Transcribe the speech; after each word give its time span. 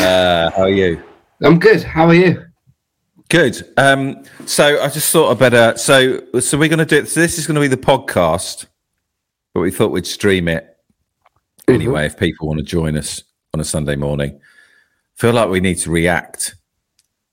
Uh, 0.00 0.50
how 0.52 0.62
are 0.62 0.70
you? 0.70 1.02
I'm 1.42 1.58
good. 1.58 1.82
How 1.82 2.06
are 2.06 2.14
you? 2.14 2.42
Good. 3.28 3.62
Um, 3.76 4.24
so 4.46 4.80
I 4.82 4.88
just 4.88 5.12
thought 5.12 5.30
I 5.30 5.34
better. 5.34 5.76
So 5.76 6.22
so 6.40 6.56
we're 6.58 6.68
going 6.70 6.78
to 6.78 6.86
do 6.86 6.98
it. 6.98 7.08
So 7.08 7.20
this 7.20 7.38
is 7.38 7.46
going 7.46 7.56
to 7.56 7.60
be 7.60 7.68
the 7.68 7.76
podcast, 7.76 8.66
but 9.52 9.60
we 9.60 9.70
thought 9.70 9.92
we'd 9.92 10.06
stream 10.06 10.48
it 10.48 10.76
anyway 11.68 12.06
if 12.06 12.16
people 12.18 12.48
want 12.48 12.58
to 12.58 12.64
join 12.64 12.96
us 12.96 13.22
on 13.52 13.60
a 13.60 13.64
Sunday 13.64 13.94
morning. 13.94 14.40
Feel 15.16 15.32
like 15.32 15.50
we 15.50 15.60
need 15.60 15.76
to 15.78 15.90
react 15.90 16.54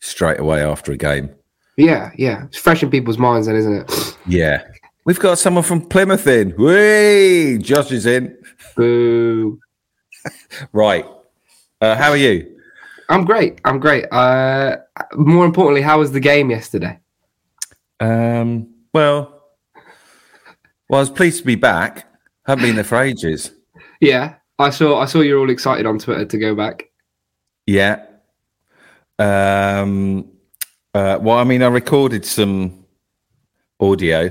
straight 0.01 0.39
away 0.39 0.61
after 0.61 0.91
a 0.91 0.97
game. 0.97 1.33
Yeah, 1.77 2.11
yeah. 2.17 2.45
It's 2.45 2.57
fresh 2.57 2.83
in 2.83 2.89
people's 2.91 3.17
minds, 3.17 3.47
then, 3.47 3.55
isn't 3.55 3.73
it? 3.73 4.17
Yeah, 4.27 4.63
we've 5.05 5.19
got 5.19 5.39
someone 5.39 5.63
from 5.63 5.87
Plymouth 5.87 6.27
in. 6.27 6.51
Whee! 6.51 7.59
Josh 7.59 7.91
is 7.91 8.05
in. 8.05 8.37
Boo. 8.75 9.59
Right. 10.73 11.05
Uh, 11.79 11.95
how 11.95 12.09
are 12.09 12.17
you? 12.17 12.56
I'm 13.09 13.23
great. 13.25 13.61
I'm 13.65 13.79
great. 13.79 14.05
Uh, 14.11 14.77
more 15.15 15.45
importantly, 15.45 15.81
how 15.81 15.99
was 15.99 16.11
the 16.11 16.19
game 16.19 16.49
yesterday? 16.49 16.99
Um, 17.99 18.73
well, 18.93 19.43
well, 20.89 20.99
I 20.99 21.01
was 21.01 21.09
pleased 21.09 21.39
to 21.39 21.45
be 21.45 21.55
back. 21.55 22.05
Haven't 22.45 22.63
been 22.65 22.75
there 22.75 22.83
for 22.83 23.01
ages. 23.01 23.51
Yeah, 24.01 24.35
I 24.59 24.69
saw. 24.69 24.99
I 24.99 25.05
saw 25.05 25.21
you're 25.21 25.39
all 25.39 25.49
excited 25.49 25.85
on 25.85 25.99
Twitter 25.99 26.25
to 26.25 26.37
go 26.37 26.53
back. 26.55 26.89
Yeah. 27.65 28.05
Um, 29.19 30.29
uh, 30.93 31.17
well, 31.21 31.37
I 31.37 31.43
mean, 31.43 31.63
I 31.63 31.67
recorded 31.67 32.25
some 32.25 32.85
audio. 33.79 34.29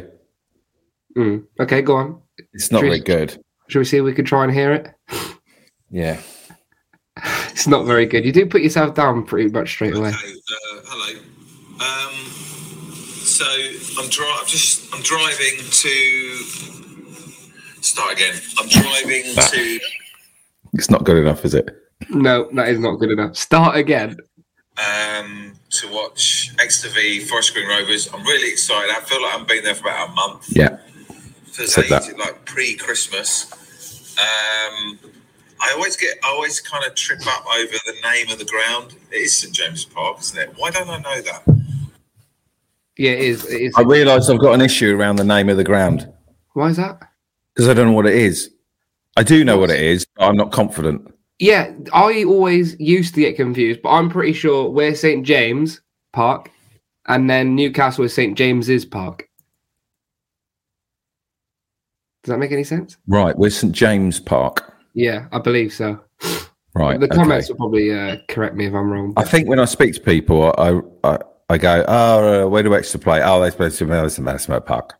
Mm. 1.16 1.44
Okay, 1.60 1.82
go 1.82 1.96
on. 1.96 2.22
It's 2.52 2.70
not 2.70 2.80
Should 2.80 2.90
we- 2.90 3.00
good. 3.00 3.42
Should 3.68 3.80
we 3.80 3.84
see 3.84 3.96
if 3.96 4.04
we 4.04 4.12
could 4.12 4.26
try 4.26 4.44
and 4.44 4.52
hear 4.52 4.72
it? 4.72 4.88
Yeah. 5.90 6.20
It's 7.56 7.66
not 7.66 7.86
very 7.86 8.04
good. 8.04 8.22
You 8.26 8.32
do 8.32 8.44
put 8.44 8.60
yourself 8.60 8.94
down 8.94 9.24
pretty 9.24 9.48
much 9.50 9.70
straight 9.70 9.94
away. 9.94 10.10
Okay, 10.10 10.16
uh, 10.28 10.80
hello. 10.84 11.18
Um, 11.80 12.14
so 13.24 13.46
I'm 13.98 14.10
dri- 14.10 14.26
I'm 14.38 14.46
just 14.46 14.94
I'm 14.94 15.00
driving 15.00 15.56
to 15.70 15.88
start 17.80 18.12
again. 18.12 18.34
I'm 18.58 18.68
driving 18.68 19.22
to 19.34 19.80
It's 20.74 20.90
not 20.90 21.04
good 21.04 21.16
enough, 21.16 21.46
is 21.46 21.54
it? 21.54 21.66
No, 22.10 22.46
that 22.52 22.68
is 22.68 22.78
not 22.78 22.96
good 22.96 23.10
enough. 23.10 23.36
Start 23.36 23.76
again. 23.76 24.18
um, 24.76 25.54
to 25.70 25.90
watch 25.90 26.50
Exeter 26.58 26.92
v 26.94 27.20
Forest 27.20 27.54
Green 27.54 27.68
Rovers. 27.68 28.12
I'm 28.12 28.22
really 28.24 28.50
excited. 28.50 28.90
I 28.94 29.00
feel 29.00 29.22
like 29.22 29.34
I've 29.40 29.46
been 29.48 29.64
there 29.64 29.74
for 29.74 29.88
about 29.88 30.10
a 30.10 30.12
month. 30.12 30.46
Yeah. 30.54 30.76
Feels 31.46 31.72
Said 31.72 31.88
like, 31.90 32.04
that. 32.04 32.18
like 32.18 32.44
pre-Christmas. 32.44 33.50
Um, 34.18 34.98
I 35.60 35.72
always 35.72 35.96
get, 35.96 36.18
I 36.24 36.28
always 36.28 36.60
kind 36.60 36.84
of 36.84 36.94
trip 36.94 37.20
up 37.26 37.44
over 37.46 37.72
the 37.86 37.94
name 38.02 38.30
of 38.30 38.38
the 38.38 38.44
ground. 38.44 38.94
It 39.10 39.16
is 39.16 39.32
St 39.34 39.54
James 39.54 39.84
Park, 39.84 40.18
isn't 40.20 40.38
it? 40.38 40.54
Why 40.56 40.70
don't 40.70 40.88
I 40.88 40.98
know 40.98 41.20
that? 41.22 41.42
Yeah, 42.98 43.12
it 43.12 43.20
is. 43.20 43.44
It 43.46 43.60
is. 43.60 43.74
I 43.76 43.82
realise 43.82 44.28
I've 44.28 44.40
got 44.40 44.54
an 44.54 44.60
issue 44.60 44.96
around 44.96 45.16
the 45.16 45.24
name 45.24 45.48
of 45.48 45.56
the 45.56 45.64
ground 45.64 46.10
Why 46.54 46.68
is 46.68 46.76
that? 46.78 47.00
because 47.54 47.68
I 47.68 47.74
don't 47.74 47.86
know 47.86 47.92
what 47.92 48.06
it 48.06 48.14
is. 48.14 48.50
I 49.16 49.22
do 49.22 49.44
know 49.44 49.56
what 49.58 49.70
it 49.70 49.80
is, 49.80 50.06
but 50.16 50.24
I'm 50.28 50.36
not 50.36 50.52
confident. 50.52 51.12
Yeah, 51.38 51.72
I 51.92 52.24
always 52.24 52.78
used 52.80 53.14
to 53.14 53.20
get 53.20 53.36
confused, 53.36 53.80
but 53.82 53.90
I'm 53.90 54.10
pretty 54.10 54.32
sure 54.34 54.70
we're 54.70 54.94
St 54.94 55.24
James 55.26 55.80
Park, 56.12 56.50
and 57.06 57.28
then 57.28 57.54
Newcastle 57.54 58.04
is 58.04 58.14
St 58.14 58.36
James's 58.36 58.84
Park. 58.84 59.28
Does 62.22 62.32
that 62.32 62.38
make 62.38 62.52
any 62.52 62.64
sense? 62.64 62.96
Right. 63.06 63.36
We're 63.38 63.50
St 63.50 63.72
James 63.72 64.18
Park. 64.18 64.74
Yeah, 64.96 65.28
I 65.30 65.38
believe 65.38 65.74
so. 65.74 66.00
Right. 66.74 66.98
the 66.98 67.06
okay. 67.06 67.14
comments 67.14 67.48
will 67.48 67.56
probably 67.56 67.92
uh, 67.92 68.16
correct 68.28 68.56
me 68.56 68.64
if 68.66 68.74
I'm 68.74 68.90
wrong. 68.90 69.12
I 69.16 69.24
think 69.24 69.46
when 69.48 69.60
I 69.60 69.66
speak 69.66 69.94
to 69.94 70.00
people, 70.00 70.54
I 70.58 70.80
I, 71.04 71.18
I 71.50 71.58
go, 71.58 71.84
oh, 71.86 72.44
uh, 72.44 72.48
where 72.48 72.62
do 72.62 72.74
Exeter 72.74 72.98
play? 72.98 73.22
Oh, 73.22 73.40
they 73.40 73.50
play 73.50 73.70
to 73.70 73.84
Madison 73.84 74.24
Madison 74.24 74.60
Park. 74.62 74.94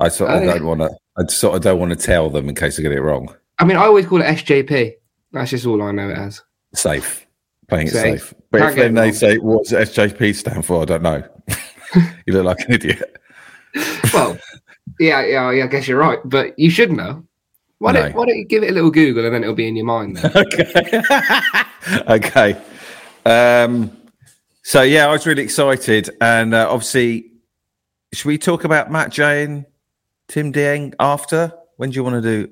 I 0.00 0.08
sort 0.08 0.30
of 0.30 0.42
Oh, 0.42 0.46
don't 0.46 0.66
want 0.66 0.80
to. 0.80 0.90
I 1.16 1.24
sort 1.30 1.54
of 1.54 1.62
don't 1.62 1.78
want 1.78 1.92
to 1.92 1.96
tell 1.96 2.28
them 2.28 2.48
in 2.48 2.56
case 2.56 2.78
I 2.78 2.82
get 2.82 2.90
it 2.90 3.00
wrong. 3.00 3.34
I 3.60 3.64
mean, 3.64 3.76
I 3.76 3.84
always 3.84 4.04
call 4.06 4.20
it 4.20 4.24
SJP. 4.24 4.94
That's 5.30 5.50
just 5.50 5.64
all 5.64 5.80
I 5.80 5.92
know 5.92 6.10
it 6.10 6.18
as. 6.18 6.42
Safe, 6.74 7.24
playing 7.68 7.86
it 7.86 7.92
Safe. 7.92 8.20
safe. 8.20 8.34
But 8.50 8.58
Can't 8.58 8.70
if 8.72 8.76
then 8.76 8.94
they 8.94 9.12
say 9.12 9.38
what's 9.38 9.70
SJP 9.70 10.34
stand 10.34 10.66
for, 10.66 10.82
I 10.82 10.84
don't 10.86 11.02
know. 11.02 11.22
you 12.26 12.32
look 12.32 12.44
like 12.44 12.66
an 12.66 12.74
idiot. 12.74 13.16
Well, 14.12 14.36
yeah, 14.98 15.24
yeah, 15.24 15.50
yeah, 15.52 15.64
I 15.64 15.66
guess 15.68 15.86
you're 15.86 15.98
right, 15.98 16.18
but 16.24 16.58
you 16.58 16.68
should 16.70 16.90
know. 16.90 17.24
Why, 17.78 17.92
No. 17.92 18.02
don't, 18.02 18.14
why 18.14 18.26
don't 18.26 18.36
you 18.36 18.44
give 18.44 18.62
it 18.62 18.70
a 18.70 18.72
little 18.72 18.90
Google 18.90 19.24
and 19.26 19.34
then 19.34 19.42
it'll 19.42 19.54
be 19.54 19.68
in 19.68 19.76
your 19.76 19.86
mind? 19.86 20.16
Then? 20.16 20.32
okay. 20.36 21.02
okay. 22.08 22.62
Um, 23.26 23.96
so 24.62 24.82
yeah, 24.82 25.06
I 25.06 25.12
was 25.12 25.26
really 25.26 25.42
excited, 25.42 26.10
and 26.20 26.54
uh, 26.54 26.68
obviously, 26.70 27.32
should 28.12 28.26
we 28.26 28.38
talk 28.38 28.64
about 28.64 28.90
Matt 28.90 29.10
Jay 29.12 29.44
and 29.44 29.66
Tim 30.28 30.52
Dieng 30.52 30.94
after? 30.98 31.52
When 31.76 31.90
do 31.90 31.96
you 31.96 32.04
want 32.04 32.22
to 32.22 32.22
do? 32.22 32.50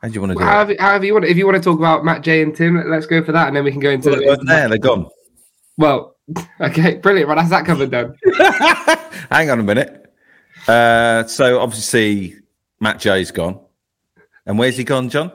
How 0.00 0.08
do 0.08 0.14
you 0.14 0.20
want 0.20 0.32
to 0.32 0.38
do 0.38 0.42
it? 0.42 0.46
however, 0.46 0.74
however 0.78 1.04
you 1.04 1.12
want. 1.14 1.24
If 1.24 1.36
you 1.36 1.44
want 1.46 1.56
to 1.56 1.62
talk 1.62 1.78
about 1.78 2.04
Matt 2.04 2.22
Jay 2.22 2.42
and 2.42 2.54
Tim, 2.54 2.88
let's 2.88 3.06
go 3.06 3.24
for 3.24 3.32
that, 3.32 3.48
and 3.48 3.56
then 3.56 3.64
we 3.64 3.72
can 3.72 3.80
go 3.80 3.90
into. 3.90 4.10
Well, 4.10 4.20
weren't 4.24 4.46
there, 4.46 4.68
they're 4.68 4.78
gone. 4.78 5.08
Well, 5.78 6.16
okay, 6.60 6.96
brilliant. 6.96 7.28
Right, 7.28 7.36
that's 7.36 7.50
that 7.50 7.66
covered 7.66 7.90
then. 7.90 8.14
Hang 9.30 9.50
on 9.50 9.58
a 9.58 9.62
minute. 9.64 10.12
Uh, 10.68 11.24
so 11.26 11.58
obviously, 11.58 12.36
Matt 12.80 13.00
Jay's 13.00 13.30
gone, 13.32 13.58
and 14.46 14.58
where's 14.58 14.76
he 14.76 14.84
gone, 14.84 15.08
Jon? 15.08 15.32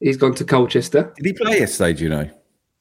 He's 0.00 0.16
gone 0.16 0.34
to 0.34 0.44
Colchester. 0.44 1.12
Did 1.16 1.26
he 1.26 1.32
play 1.32 1.58
yesterday? 1.60 1.92
Do 1.92 2.04
you 2.04 2.10
know? 2.10 2.30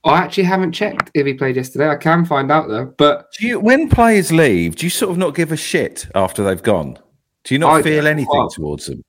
I 0.04 0.18
actually 0.18 0.46
haven't 0.46 0.72
checked 0.72 1.12
if 1.14 1.28
he 1.28 1.34
played 1.36 1.56
yesterday. 1.56 1.88
I 1.90 1.96
can 1.96 2.26
find 2.26 2.52
out 2.52 2.68
though. 2.68 2.94
But 2.98 3.28
Do 3.40 3.46
you, 3.48 3.60
when 3.60 3.88
players 3.90 4.32
leave, 4.32 4.76
do 4.76 4.86
you 4.86 4.90
sort 4.90 5.12
of 5.12 5.18
not 5.20 5.36
give 5.36 5.52
a 5.52 5.58
shit 5.58 6.08
after 6.16 6.44
they've 6.44 6.64
gone? 6.64 6.98
Do 7.44 7.54
you 7.54 7.60
not 7.60 7.74
I 7.74 7.82
feel 7.84 8.08
anything 8.08 8.28
Well, 8.32 8.50
towards 8.50 8.88
them? 8.88 9.04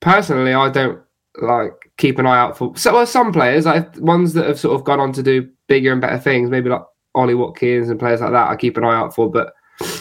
personally, 0.00 0.52
I 0.52 0.68
don't 0.70 1.00
like 1.40 1.72
keep 1.96 2.18
an 2.18 2.26
eye 2.26 2.38
out 2.38 2.56
for. 2.58 2.76
So, 2.76 2.92
well, 2.92 3.06
some 3.06 3.32
players, 3.32 3.64
like 3.64 3.96
ones 3.98 4.34
that 4.34 4.46
have 4.46 4.58
sort 4.60 4.74
of 4.74 4.84
gone 4.84 5.00
on 5.00 5.12
to 5.14 5.22
do 5.22 5.48
bigger 5.68 5.92
and 5.92 6.00
better 6.02 6.18
things, 6.18 6.50
maybe 6.50 6.68
like 6.68 6.82
Ollie 7.14 7.34
Watkins 7.34 7.88
and 7.88 7.98
players 7.98 8.20
like 8.20 8.32
that. 8.32 8.48
I 8.50 8.56
keep 8.56 8.76
an 8.76 8.84
eye 8.84 8.94
out 8.94 9.14
for, 9.14 9.30
but 9.30 9.54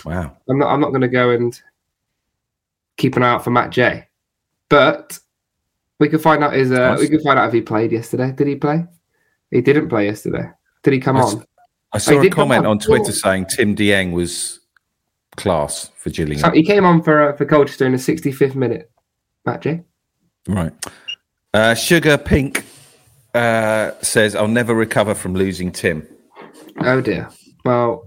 Wow. 0.06 0.36
I'm 0.50 0.60
not. 0.60 0.68
I'm 0.74 0.80
not 0.82 0.90
going 0.90 1.02
to 1.02 1.08
go 1.08 1.32
and 1.32 1.58
keep 2.98 3.16
an 3.16 3.24
eye 3.24 3.30
out 3.32 3.44
for 3.44 3.52
Matt 3.52 3.70
Jay. 3.72 4.08
But 4.70 5.20
we 6.00 6.10
could 6.10 6.22
find 6.22 6.44
out 6.44 6.54
his. 6.54 6.72
Uh, 6.72 6.96
We 7.00 7.08
could 7.08 7.22
find 7.22 7.40
out 7.40 7.48
if 7.48 7.54
he 7.54 7.62
played 7.62 7.92
yesterday. 7.92 8.32
Did 8.32 8.48
he 8.48 8.56
play? 8.56 8.86
He 9.52 9.62
didn't 9.62 9.90
play 9.90 10.06
yesterday. 10.06 10.50
Did 10.84 10.94
he 10.94 11.00
come 11.00 11.18
I 11.18 11.22
on? 11.22 11.46
I 11.94 11.98
saw 11.98 12.22
a 12.22 12.30
comment 12.30 12.66
on. 12.66 12.72
on 12.72 12.80
Twitter 12.80 13.12
saying 13.12 13.46
Tim 13.46 13.76
Dieng 13.76 14.12
was 14.12 14.60
class 15.38 15.92
for 15.98 16.10
Gillingham. 16.10 16.50
So 16.50 16.52
he 16.52 16.64
came 16.64 16.86
on 16.86 17.02
for 17.02 17.30
uh, 17.30 17.36
for 17.38 17.46
Colchester 17.46 17.86
in 17.86 17.94
the 17.94 17.98
65th 17.98 18.56
minute. 18.56 18.92
Matt 19.46 19.62
Jay. 19.62 19.84
Right. 20.48 20.74
Uh, 21.54 21.74
Sugar 21.74 22.18
Pink 22.18 22.66
uh, 23.34 23.92
says, 24.02 24.36
I'll 24.36 24.48
never 24.48 24.74
recover 24.76 25.16
from 25.16 25.34
losing 25.34 25.72
Tim. 25.72 26.06
Oh 26.82 27.00
dear. 27.02 27.30
Well, 27.64 28.06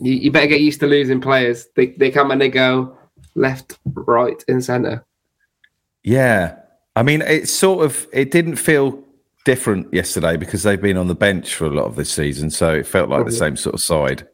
you, 0.00 0.12
you 0.12 0.30
better 0.30 0.46
get 0.46 0.60
used 0.60 0.80
to 0.80 0.86
losing 0.86 1.20
players. 1.20 1.66
They 1.76 1.86
they 1.86 2.10
come 2.10 2.30
and 2.30 2.40
they 2.40 2.48
go 2.48 2.96
left, 3.34 3.78
right, 3.84 4.42
and 4.48 4.62
centre. 4.64 5.04
Yeah. 6.02 6.56
I 6.96 7.02
mean, 7.02 7.22
it 7.22 7.48
sort 7.48 7.84
of, 7.84 8.06
it 8.12 8.30
didn't 8.30 8.56
feel 8.56 9.02
different 9.44 9.92
yesterday 9.92 10.36
because 10.36 10.62
they've 10.62 10.80
been 10.80 10.96
on 10.96 11.08
the 11.08 11.14
bench 11.14 11.54
for 11.54 11.66
a 11.66 11.70
lot 11.70 11.84
of 11.86 11.96
this 11.96 12.10
season. 12.10 12.50
So 12.50 12.72
it 12.74 12.86
felt 12.86 13.08
like 13.10 13.24
the 13.24 13.30
Mhm. 13.30 13.38
same 13.38 13.56
sort 13.56 13.74
of 13.74 13.80
side. 13.80 14.26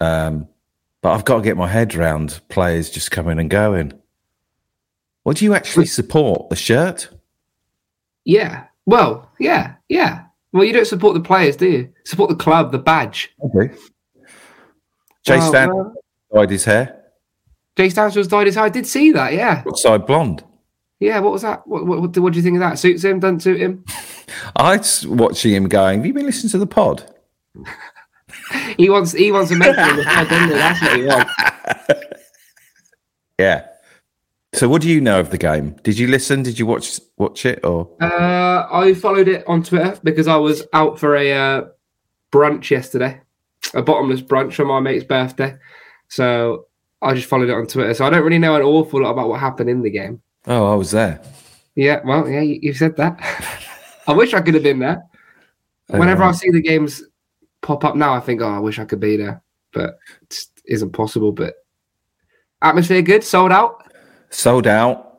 Um, 0.00 0.48
but 1.02 1.12
I've 1.12 1.24
got 1.24 1.36
to 1.38 1.42
get 1.42 1.56
my 1.56 1.66
head 1.68 1.94
round 1.94 2.40
players 2.48 2.90
just 2.90 3.10
coming 3.10 3.38
and 3.38 3.48
going. 3.50 3.92
What 5.22 5.38
do 5.38 5.44
you 5.44 5.54
actually 5.54 5.86
support? 5.86 6.50
The 6.50 6.56
shirt? 6.56 7.08
Yeah. 8.24 8.64
Well, 8.86 9.30
yeah, 9.38 9.74
yeah. 9.88 10.24
Well, 10.52 10.64
you 10.64 10.72
don't 10.72 10.86
support 10.86 11.14
the 11.14 11.20
players, 11.20 11.56
do 11.56 11.68
you? 11.68 11.88
Support 12.04 12.30
the 12.30 12.36
club, 12.36 12.72
the 12.72 12.78
badge. 12.78 13.30
Okay. 13.44 13.74
Jay 15.24 15.38
Oh, 15.38 15.48
Stan 15.48 15.74
well, 15.74 15.94
dyed 16.34 16.50
his 16.50 16.64
hair. 16.64 16.96
Jay 17.76 17.88
Stansfield's 17.88 18.28
dyed 18.28 18.46
his 18.46 18.56
hair. 18.56 18.64
I 18.64 18.68
did 18.68 18.86
see 18.86 19.12
that. 19.12 19.32
Yeah. 19.32 19.62
Side 19.74 20.06
blonde. 20.06 20.42
Yeah. 21.00 21.18
What 21.18 21.32
was 21.32 21.42
that? 21.42 21.66
What, 21.66 21.86
what, 21.86 22.00
what, 22.00 22.18
what 22.18 22.32
do 22.32 22.38
you 22.38 22.42
think 22.42 22.56
of 22.56 22.60
that? 22.60 22.78
Suits 22.78 23.02
him? 23.04 23.18
Doesn't 23.20 23.40
suit 23.40 23.60
him? 23.60 23.84
I 24.56 24.76
was 24.76 25.06
watching 25.06 25.54
him 25.54 25.66
going, 25.68 25.98
Have 25.98 26.06
you 26.06 26.12
been 26.14 26.26
listening 26.26 26.50
to 26.52 26.58
the 26.58 26.66
pod? 26.66 27.04
He 28.76 28.88
wants. 28.90 29.12
He 29.12 29.30
wants 29.32 29.50
a 29.50 29.56
mention 29.56 29.90
in 29.90 29.96
the 29.96 30.04
pod, 30.04 30.28
doesn't 30.28 30.48
he? 30.48 30.54
That's 30.54 30.80
what 30.82 30.96
he 30.96 31.04
wants. 31.04 31.32
Yeah. 33.38 33.66
So 34.52 34.68
what 34.68 34.82
do 34.82 34.88
you 34.88 35.00
know 35.00 35.18
of 35.20 35.30
the 35.30 35.38
game? 35.38 35.76
Did 35.82 35.98
you 35.98 36.08
listen? 36.08 36.42
Did 36.42 36.58
you 36.58 36.66
watch 36.66 37.00
watch 37.16 37.46
it 37.46 37.64
or 37.64 37.88
Uh, 38.00 38.66
I 38.70 38.92
followed 38.94 39.28
it 39.28 39.44
on 39.46 39.62
Twitter 39.62 39.98
because 40.04 40.28
I 40.28 40.36
was 40.36 40.62
out 40.72 40.98
for 40.98 41.16
a 41.16 41.32
uh, 41.32 41.64
brunch 42.32 42.70
yesterday, 42.70 43.20
a 43.72 43.82
bottomless 43.82 44.20
brunch 44.20 44.60
on 44.60 44.66
my 44.66 44.80
mate's 44.80 45.04
birthday. 45.04 45.56
So 46.08 46.66
I 47.00 47.14
just 47.14 47.28
followed 47.28 47.48
it 47.48 47.54
on 47.54 47.66
Twitter. 47.66 47.94
So 47.94 48.04
I 48.06 48.10
don't 48.10 48.24
really 48.24 48.38
know 48.38 48.56
an 48.56 48.62
awful 48.62 49.02
lot 49.02 49.10
about 49.12 49.28
what 49.28 49.40
happened 49.40 49.70
in 49.70 49.80
the 49.82 49.90
game. 49.90 50.20
Oh, 50.46 50.72
I 50.72 50.74
was 50.74 50.90
there. 50.90 51.20
Yeah, 51.74 52.00
well, 52.04 52.28
yeah, 52.28 52.40
you, 52.40 52.58
you 52.62 52.74
said 52.74 52.96
that. 52.96 53.18
I 54.06 54.12
wish 54.12 54.34
I 54.34 54.40
could 54.40 54.54
have 54.54 54.62
been 54.62 54.78
there. 54.78 55.02
Whenever 55.88 56.22
I 56.22 56.32
see 56.32 56.50
the 56.50 56.62
games 56.62 57.02
pop 57.62 57.84
up 57.84 57.96
now, 57.96 58.14
I 58.14 58.20
think, 58.20 58.40
oh, 58.40 58.48
I 58.48 58.58
wish 58.58 58.78
I 58.78 58.84
could 58.84 59.00
be 59.00 59.16
there, 59.16 59.42
but 59.72 59.98
it 60.22 60.36
isn't 60.64 60.92
possible. 60.92 61.32
But 61.32 61.54
atmosphere 62.62 63.02
good, 63.02 63.24
sold 63.24 63.52
out. 63.52 63.92
Sold 64.30 64.66
out. 64.66 65.18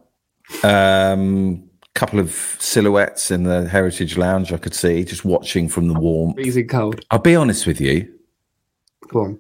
Um 0.64 1.72
couple 1.94 2.20
of 2.20 2.32
silhouettes 2.60 3.32
in 3.32 3.44
the 3.44 3.68
Heritage 3.68 4.18
Lounge 4.18 4.54
I 4.54 4.58
could 4.58 4.74
see, 4.74 5.04
just 5.04 5.26
watching 5.26 5.68
from 5.68 5.88
the 5.88 6.00
warmth. 6.00 6.36
Freezing 6.36 6.68
cold. 6.68 7.04
I'll 7.12 7.20
be 7.20 7.36
honest 7.36 7.68
with 7.68 7.82
you, 7.82 8.08
Go 9.10 9.22
on. 9.22 9.40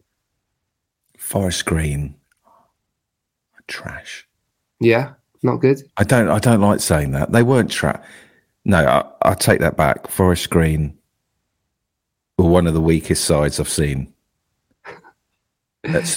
Forest 1.17 1.65
Green 1.65 2.15
trash. 3.67 4.27
Yeah, 4.79 5.13
not 5.43 5.57
good. 5.57 5.81
I 5.97 6.03
don't 6.03 6.29
I 6.29 6.39
don't 6.39 6.61
like 6.61 6.79
saying 6.79 7.11
that. 7.11 7.31
They 7.31 7.43
weren't 7.43 7.71
trash. 7.71 8.01
No, 8.65 8.85
I, 8.85 9.29
I 9.31 9.33
take 9.33 9.59
that 9.61 9.75
back. 9.77 10.07
Forest 10.07 10.49
Green 10.49 10.97
were 12.37 12.49
one 12.49 12.67
of 12.67 12.73
the 12.73 12.81
weakest 12.81 13.25
sides 13.25 13.59
I've 13.59 13.69
seen. 13.69 14.13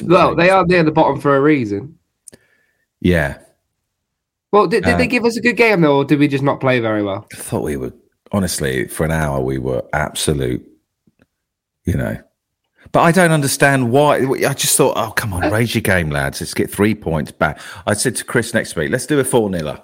Well, 0.03 0.37
they 0.37 0.51
are 0.51 0.67
near 0.67 0.83
the 0.83 0.93
bottom 0.93 1.19
for 1.23 1.35
a 1.37 1.41
reason. 1.41 1.99
Yeah. 3.01 3.39
Well, 4.53 4.67
did, 4.67 4.85
did 4.85 4.95
Uh, 4.95 4.99
they 4.99 5.07
give 5.07 5.25
us 5.25 5.39
a 5.39 5.41
good 5.41 5.57
game 5.57 5.81
though, 5.81 5.97
or 5.97 6.05
did 6.05 6.19
we 6.19 6.29
just 6.29 6.45
not 6.45 6.61
play 6.61 6.81
very 6.81 7.03
well? 7.03 7.27
I 7.33 7.37
thought 7.37 7.63
we 7.63 7.79
were 7.79 7.93
honestly 8.31 8.87
for 8.89 9.05
an 9.05 9.11
hour 9.11 9.41
we 9.41 9.57
were 9.57 9.83
absolute, 9.95 10.63
you 11.85 11.95
know. 11.95 12.19
But 12.95 13.01
I 13.03 13.11
don't 13.11 13.33
understand 13.33 13.91
why. 13.91 14.19
I 14.47 14.55
just 14.55 14.77
thought, 14.77 14.97
oh 14.97 15.11
come 15.11 15.33
on, 15.33 15.51
raise 15.51 15.75
your 15.75 15.83
game, 15.83 16.11
lads. 16.11 16.41
Let's 16.41 16.55
get 16.55 16.71
three 16.71 16.95
points 16.95 17.33
back. 17.33 17.61
I 17.89 17.95
said 17.95 18.15
to 18.15 18.25
Chris 18.25 18.55
next 18.55 18.77
week, 18.77 18.93
let's 18.93 19.05
do 19.05 19.19
a 19.19 19.25
four 19.25 19.51
niler. 19.51 19.83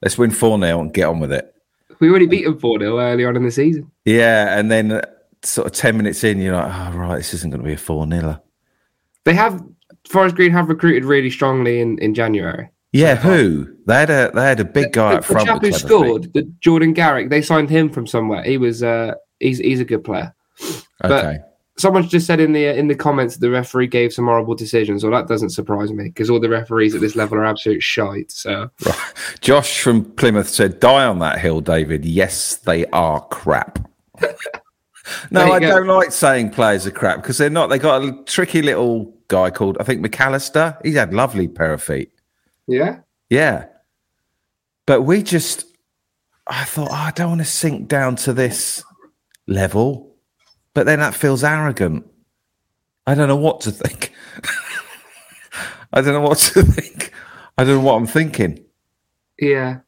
Let's 0.00 0.16
win 0.16 0.30
four 0.30 0.56
0 0.56 0.80
and 0.82 0.94
get 0.94 1.08
on 1.08 1.18
with 1.18 1.32
it. 1.32 1.52
We 1.98 2.08
already 2.08 2.26
beat 2.26 2.44
them 2.44 2.60
4 2.60 2.78
0 2.78 3.00
early 3.00 3.24
on 3.24 3.34
in 3.34 3.42
the 3.42 3.50
season. 3.50 3.90
Yeah, 4.04 4.56
and 4.56 4.70
then 4.70 4.92
uh, 4.92 5.02
sort 5.42 5.66
of 5.66 5.72
ten 5.72 5.96
minutes 5.96 6.22
in, 6.22 6.38
you're 6.38 6.54
like, 6.54 6.72
oh 6.72 6.92
right, 6.96 7.16
this 7.16 7.34
isn't 7.34 7.50
going 7.50 7.60
to 7.62 7.66
be 7.66 7.72
a 7.74 7.76
four 7.76 8.04
niler. 8.06 8.40
They 9.24 9.34
have, 9.34 9.60
Forest 10.08 10.36
Green 10.36 10.52
have 10.52 10.68
recruited 10.68 11.04
really 11.04 11.30
strongly 11.30 11.80
in, 11.80 11.98
in 11.98 12.14
January. 12.14 12.68
Yeah, 12.92 13.16
who? 13.16 13.66
They 13.88 13.94
had 13.94 14.10
a 14.10 14.30
they 14.32 14.42
had 14.44 14.60
a 14.60 14.64
big 14.64 14.92
guy 14.92 15.10
the, 15.10 15.16
up 15.16 15.22
the 15.22 15.32
front. 15.32 15.46
chap 15.48 15.60
with 15.62 15.72
who 15.72 15.78
scored, 15.78 16.32
the 16.34 16.42
Jordon 16.64 16.94
Garrick, 16.94 17.30
they 17.30 17.42
signed 17.42 17.68
him 17.68 17.90
from 17.90 18.06
somewhere. 18.06 18.44
He 18.44 18.58
was, 18.58 18.84
uh, 18.84 19.14
he's, 19.40 19.58
he's 19.58 19.80
a 19.80 19.84
good 19.84 20.04
player. 20.04 20.32
but- 21.00 21.10
Okay. 21.24 21.38
Someone's 21.78 22.08
just 22.08 22.26
said 22.26 22.40
in 22.40 22.52
the 22.52 22.68
uh, 22.68 22.72
in 22.72 22.88
the 22.88 22.94
comments 22.94 23.34
that 23.34 23.40
the 23.40 23.50
referee 23.50 23.86
gave 23.86 24.12
some 24.12 24.24
horrible 24.24 24.54
decisions. 24.54 25.04
Well, 25.04 25.12
that 25.12 25.28
doesn't 25.28 25.50
surprise 25.50 25.92
me 25.92 26.04
because 26.04 26.30
all 26.30 26.40
the 26.40 26.48
referees 26.48 26.94
at 26.94 27.02
this 27.02 27.16
level 27.16 27.36
are 27.38 27.44
absolute 27.44 27.82
shite. 27.82 28.30
So 28.30 28.70
Josh 29.40 29.80
from 29.80 30.04
Plymouth 30.12 30.48
said, 30.48 30.80
"Die 30.80 31.04
on 31.04 31.18
that 31.18 31.38
hill, 31.38 31.60
David." 31.60 32.04
Yes, 32.04 32.56
they 32.56 32.86
are 32.86 33.20
crap. 33.28 33.78
no, 35.30 35.52
I 35.52 35.60
go. 35.60 35.68
don't 35.68 35.86
like 35.86 36.12
saying 36.12 36.50
players 36.50 36.86
are 36.86 36.90
crap 36.90 37.22
because 37.22 37.36
they're 37.36 37.50
not. 37.50 37.68
They 37.68 37.78
got 37.78 38.02
a 38.02 38.22
tricky 38.24 38.62
little 38.62 39.14
guy 39.28 39.50
called 39.50 39.76
I 39.78 39.84
think 39.84 40.04
McAllister. 40.04 40.78
He's 40.82 40.94
had 40.94 41.12
lovely 41.12 41.48
pair 41.48 41.74
of 41.74 41.82
feet. 41.82 42.10
yeah, 42.66 43.00
Yeah, 43.28 43.66
but 44.86 45.02
we 45.02 45.22
just. 45.22 45.64
I 46.46 46.64
thought 46.64 46.88
oh, 46.90 46.94
I 46.94 47.10
don't 47.10 47.28
want 47.28 47.40
to 47.40 47.44
sink 47.44 47.88
down 47.88 48.16
to 48.16 48.32
this 48.32 48.84
level, 49.46 50.15
but 50.76 50.84
then 50.84 50.98
that 50.98 51.14
feels 51.14 51.42
arrogant. 51.42 52.06
I 53.06 53.14
don't 53.14 53.28
know 53.28 53.36
what 53.36 53.62
to 53.62 53.70
think. 53.70 54.12
I 55.94 56.02
don't 56.02 56.12
know 56.12 56.20
what 56.20 56.36
to 56.36 56.62
think. 56.62 57.12
I 57.56 57.64
don't 57.64 57.76
know 57.76 57.80
what 57.80 57.94
I'm 57.94 58.06
thinking. 58.06 58.62
yeah. 59.40 59.78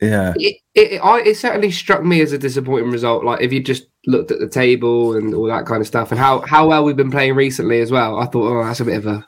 Yeah. 0.00 0.34
It, 0.36 0.56
it, 0.74 0.98
I, 0.98 1.20
it 1.20 1.36
certainly 1.36 1.70
struck 1.70 2.02
me 2.02 2.20
as 2.22 2.32
a 2.32 2.38
disappointing 2.38 2.90
result. 2.90 3.24
Like 3.24 3.40
if 3.40 3.52
you 3.52 3.62
just 3.62 3.86
looked 4.08 4.32
at 4.32 4.40
the 4.40 4.48
table 4.48 5.16
and 5.16 5.32
all 5.32 5.46
that 5.46 5.64
kind 5.64 5.80
of 5.80 5.86
stuff, 5.86 6.10
and 6.10 6.18
how 6.18 6.40
how 6.40 6.66
well 6.66 6.82
we've 6.82 6.96
been 6.96 7.12
playing 7.12 7.36
recently 7.36 7.80
as 7.80 7.92
well. 7.92 8.18
I 8.18 8.26
thought, 8.26 8.50
oh, 8.50 8.64
that's 8.64 8.80
a 8.80 8.84
bit 8.84 8.96
of 8.96 9.06
a 9.06 9.24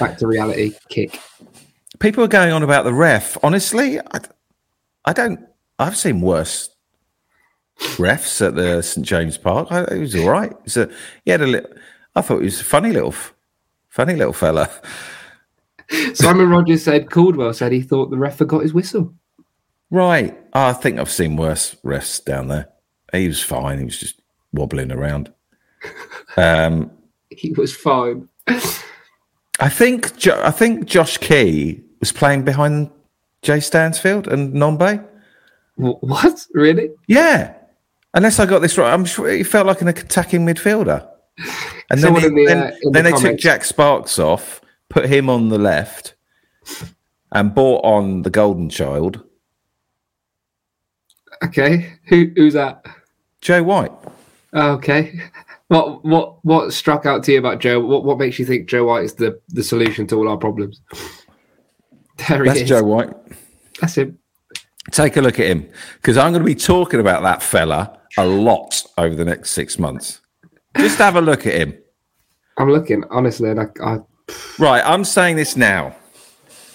back 0.00 0.18
to 0.18 0.26
reality 0.26 0.72
kick. 0.88 1.20
People 2.00 2.24
are 2.24 2.28
going 2.28 2.52
on 2.52 2.64
about 2.64 2.84
the 2.84 2.92
ref. 2.92 3.38
Honestly, 3.44 4.00
I, 4.00 4.20
I 5.04 5.12
don't. 5.12 5.46
I've 5.78 5.96
seen 5.96 6.20
worse 6.20 6.71
refs 7.78 8.44
at 8.46 8.54
the 8.54 8.82
St 8.82 9.06
James 9.06 9.38
Park. 9.38 9.68
I, 9.70 9.82
it 9.84 9.98
was 10.00 10.14
all 10.14 10.28
right. 10.30 10.52
It's 10.64 10.76
a, 10.76 10.90
he 11.24 11.30
had 11.30 11.40
a 11.40 11.46
little. 11.46 11.70
I 12.14 12.20
thought 12.20 12.38
he 12.38 12.44
was 12.44 12.60
a 12.60 12.64
funny 12.64 12.92
little, 12.92 13.14
funny 13.88 14.14
little 14.16 14.32
fella. 14.32 14.70
Simon 16.14 16.48
Rogers 16.48 16.82
said 16.84 17.10
Caldwell 17.10 17.52
said 17.52 17.72
he 17.72 17.82
thought 17.82 18.10
the 18.10 18.16
ref 18.18 18.36
forgot 18.36 18.62
his 18.62 18.72
whistle. 18.72 19.12
Right. 19.90 20.38
Oh, 20.54 20.66
I 20.68 20.72
think 20.72 20.98
I've 20.98 21.10
seen 21.10 21.36
worse 21.36 21.76
refs 21.84 22.24
down 22.24 22.48
there. 22.48 22.68
He 23.12 23.28
was 23.28 23.42
fine. 23.42 23.78
He 23.78 23.84
was 23.84 23.98
just 23.98 24.22
wobbling 24.52 24.90
around. 24.92 25.32
Um, 26.36 26.90
He 27.30 27.50
was 27.52 27.74
fine. 27.74 28.28
I 29.58 29.70
think. 29.70 30.16
Jo- 30.18 30.42
I 30.44 30.50
think 30.50 30.84
Josh 30.84 31.16
Key 31.16 31.82
was 32.00 32.12
playing 32.12 32.44
behind 32.44 32.90
Jay 33.40 33.58
Stansfield 33.58 34.28
and 34.28 34.52
Nombe. 34.52 35.02
What 35.76 36.46
really? 36.52 36.90
Yeah. 37.06 37.54
Unless 38.14 38.38
I 38.38 38.46
got 38.46 38.60
this 38.60 38.76
right, 38.78 38.92
I'm 38.92 39.04
sure 39.04 39.30
he 39.30 39.42
felt 39.42 39.66
like 39.66 39.80
an 39.80 39.88
attacking 39.88 40.44
midfielder. 40.46 41.06
And 41.90 42.00
then, 42.02 42.14
he- 42.14 42.20
the, 42.22 42.44
then, 42.46 42.58
uh, 42.58 42.70
then 42.92 43.04
the 43.04 43.10
they 43.10 43.16
took. 43.18 43.38
Jack 43.38 43.64
Sparkes 43.64 44.18
off, 44.18 44.62
put 44.88 45.04
him 45.10 45.28
on 45.28 45.50
the 45.50 45.58
left, 45.58 46.14
and 47.32 47.54
bought 47.54 47.84
on 47.84 48.22
the 48.22 48.30
Golden 48.30 48.70
Child, 48.70 49.22
Okay, 51.44 51.94
who 52.06 52.30
who's 52.36 52.54
that? 52.54 52.86
Joe 53.40 53.62
White. 53.62 53.92
Okay. 54.54 55.20
What 55.68 56.04
what 56.04 56.44
what 56.44 56.72
struck 56.74 57.06
out 57.06 57.22
to 57.24 57.32
you 57.32 57.38
about 57.38 57.58
Joe? 57.58 57.80
What 57.80 58.04
what 58.04 58.18
makes 58.18 58.38
you 58.38 58.44
think 58.44 58.68
Joe 58.68 58.84
White 58.84 59.04
is 59.04 59.14
the, 59.14 59.40
the 59.48 59.62
solution 59.62 60.06
to 60.08 60.16
all 60.16 60.28
our 60.28 60.36
problems? 60.36 60.80
There 62.28 62.42
he 62.44 62.48
That's 62.48 62.60
is. 62.60 62.68
Joe 62.68 62.82
White. 62.82 63.08
That's 63.80 63.96
him. 63.96 64.18
Take 64.90 65.16
a 65.16 65.22
look 65.22 65.40
at 65.40 65.46
him 65.46 65.66
because 65.96 66.18
I'm 66.18 66.32
going 66.32 66.42
to 66.42 66.46
be 66.46 66.54
talking 66.54 67.00
about 67.00 67.22
that 67.22 67.42
fella 67.42 67.98
a 68.18 68.26
lot 68.26 68.84
over 68.98 69.14
the 69.14 69.24
next 69.24 69.50
six 69.50 69.78
months. 69.78 70.20
Just 70.76 70.98
have 70.98 71.16
a 71.16 71.20
look 71.20 71.46
at 71.46 71.54
him. 71.54 71.78
I'm 72.58 72.70
looking 72.70 73.04
honestly, 73.10 73.50
and 73.50 73.60
I, 73.60 73.66
I 73.82 73.98
Right, 74.58 74.82
I'm 74.84 75.04
saying 75.04 75.36
this 75.36 75.56
now. 75.56 75.96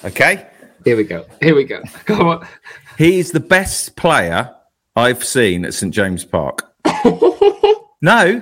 Okay? 0.04 0.48
here 0.86 0.96
we 0.96 1.04
go. 1.04 1.26
Here 1.42 1.56
we 1.56 1.66
go. 1.66 1.82
Come 2.06 2.28
on. 2.28 2.48
He's 2.98 3.32
the 3.32 3.40
best 3.40 3.96
player 3.96 4.56
I've 4.96 5.24
seen 5.24 5.66
at 5.66 5.74
St 5.74 5.94
James 5.94 6.24
Park. 6.24 6.74
no, 8.02 8.42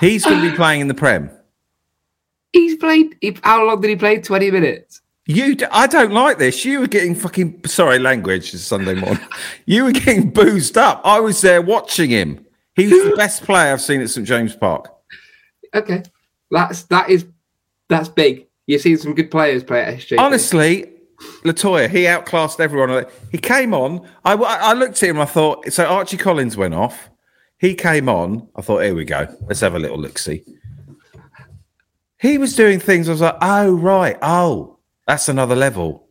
he's 0.00 0.24
going 0.24 0.42
to 0.42 0.50
be 0.50 0.56
playing 0.56 0.80
in 0.80 0.88
the 0.88 0.94
Prem. 0.94 1.30
He's 2.52 2.76
played. 2.76 3.16
He, 3.20 3.36
how 3.42 3.66
long 3.66 3.80
did 3.80 3.88
he 3.88 3.96
play? 3.96 4.20
Twenty 4.20 4.50
minutes. 4.50 5.01
You, 5.26 5.54
d- 5.54 5.66
I 5.70 5.86
don't 5.86 6.12
like 6.12 6.38
this. 6.38 6.64
You 6.64 6.80
were 6.80 6.88
getting 6.88 7.14
fucking 7.14 7.66
sorry, 7.66 7.98
language. 7.98 8.52
Sunday 8.52 8.94
morning. 8.94 9.24
you 9.66 9.84
were 9.84 9.92
getting 9.92 10.30
boozed 10.30 10.76
up. 10.76 11.00
I 11.04 11.20
was 11.20 11.40
there 11.40 11.62
watching 11.62 12.10
him. 12.10 12.44
He 12.74 12.88
was 12.88 13.10
the 13.10 13.16
best 13.16 13.44
player 13.44 13.72
I've 13.72 13.80
seen 13.80 14.00
at 14.00 14.10
St 14.10 14.26
James 14.26 14.56
Park. 14.56 14.92
Okay, 15.74 16.02
that's 16.50 16.82
that 16.84 17.08
is 17.08 17.26
that's 17.88 18.08
big. 18.08 18.46
You've 18.66 18.82
seen 18.82 18.98
some 18.98 19.14
good 19.14 19.30
players 19.30 19.62
play 19.62 19.82
at 19.82 19.98
SJ. 19.98 20.18
Honestly, 20.18 20.90
Latoya, 21.44 21.88
he 21.88 22.06
outclassed 22.06 22.60
everyone. 22.60 23.06
He 23.30 23.38
came 23.38 23.74
on. 23.74 24.06
I, 24.24 24.34
I 24.34 24.72
looked 24.72 25.02
at 25.02 25.08
him. 25.08 25.20
I 25.20 25.24
thought 25.24 25.72
so. 25.72 25.86
Archie 25.86 26.16
Collins 26.16 26.56
went 26.56 26.74
off. 26.74 27.10
He 27.58 27.74
came 27.74 28.08
on. 28.08 28.48
I 28.56 28.60
thought, 28.60 28.80
here 28.80 28.94
we 28.94 29.04
go. 29.04 29.28
Let's 29.42 29.60
have 29.60 29.76
a 29.76 29.78
little 29.78 29.98
look 29.98 30.18
see. 30.18 30.42
He 32.20 32.38
was 32.38 32.56
doing 32.56 32.80
things. 32.80 33.08
I 33.08 33.12
was 33.12 33.20
like, 33.20 33.36
oh 33.40 33.72
right, 33.74 34.16
oh, 34.20 34.78
that's 35.06 35.28
another 35.28 35.56
level. 35.56 36.08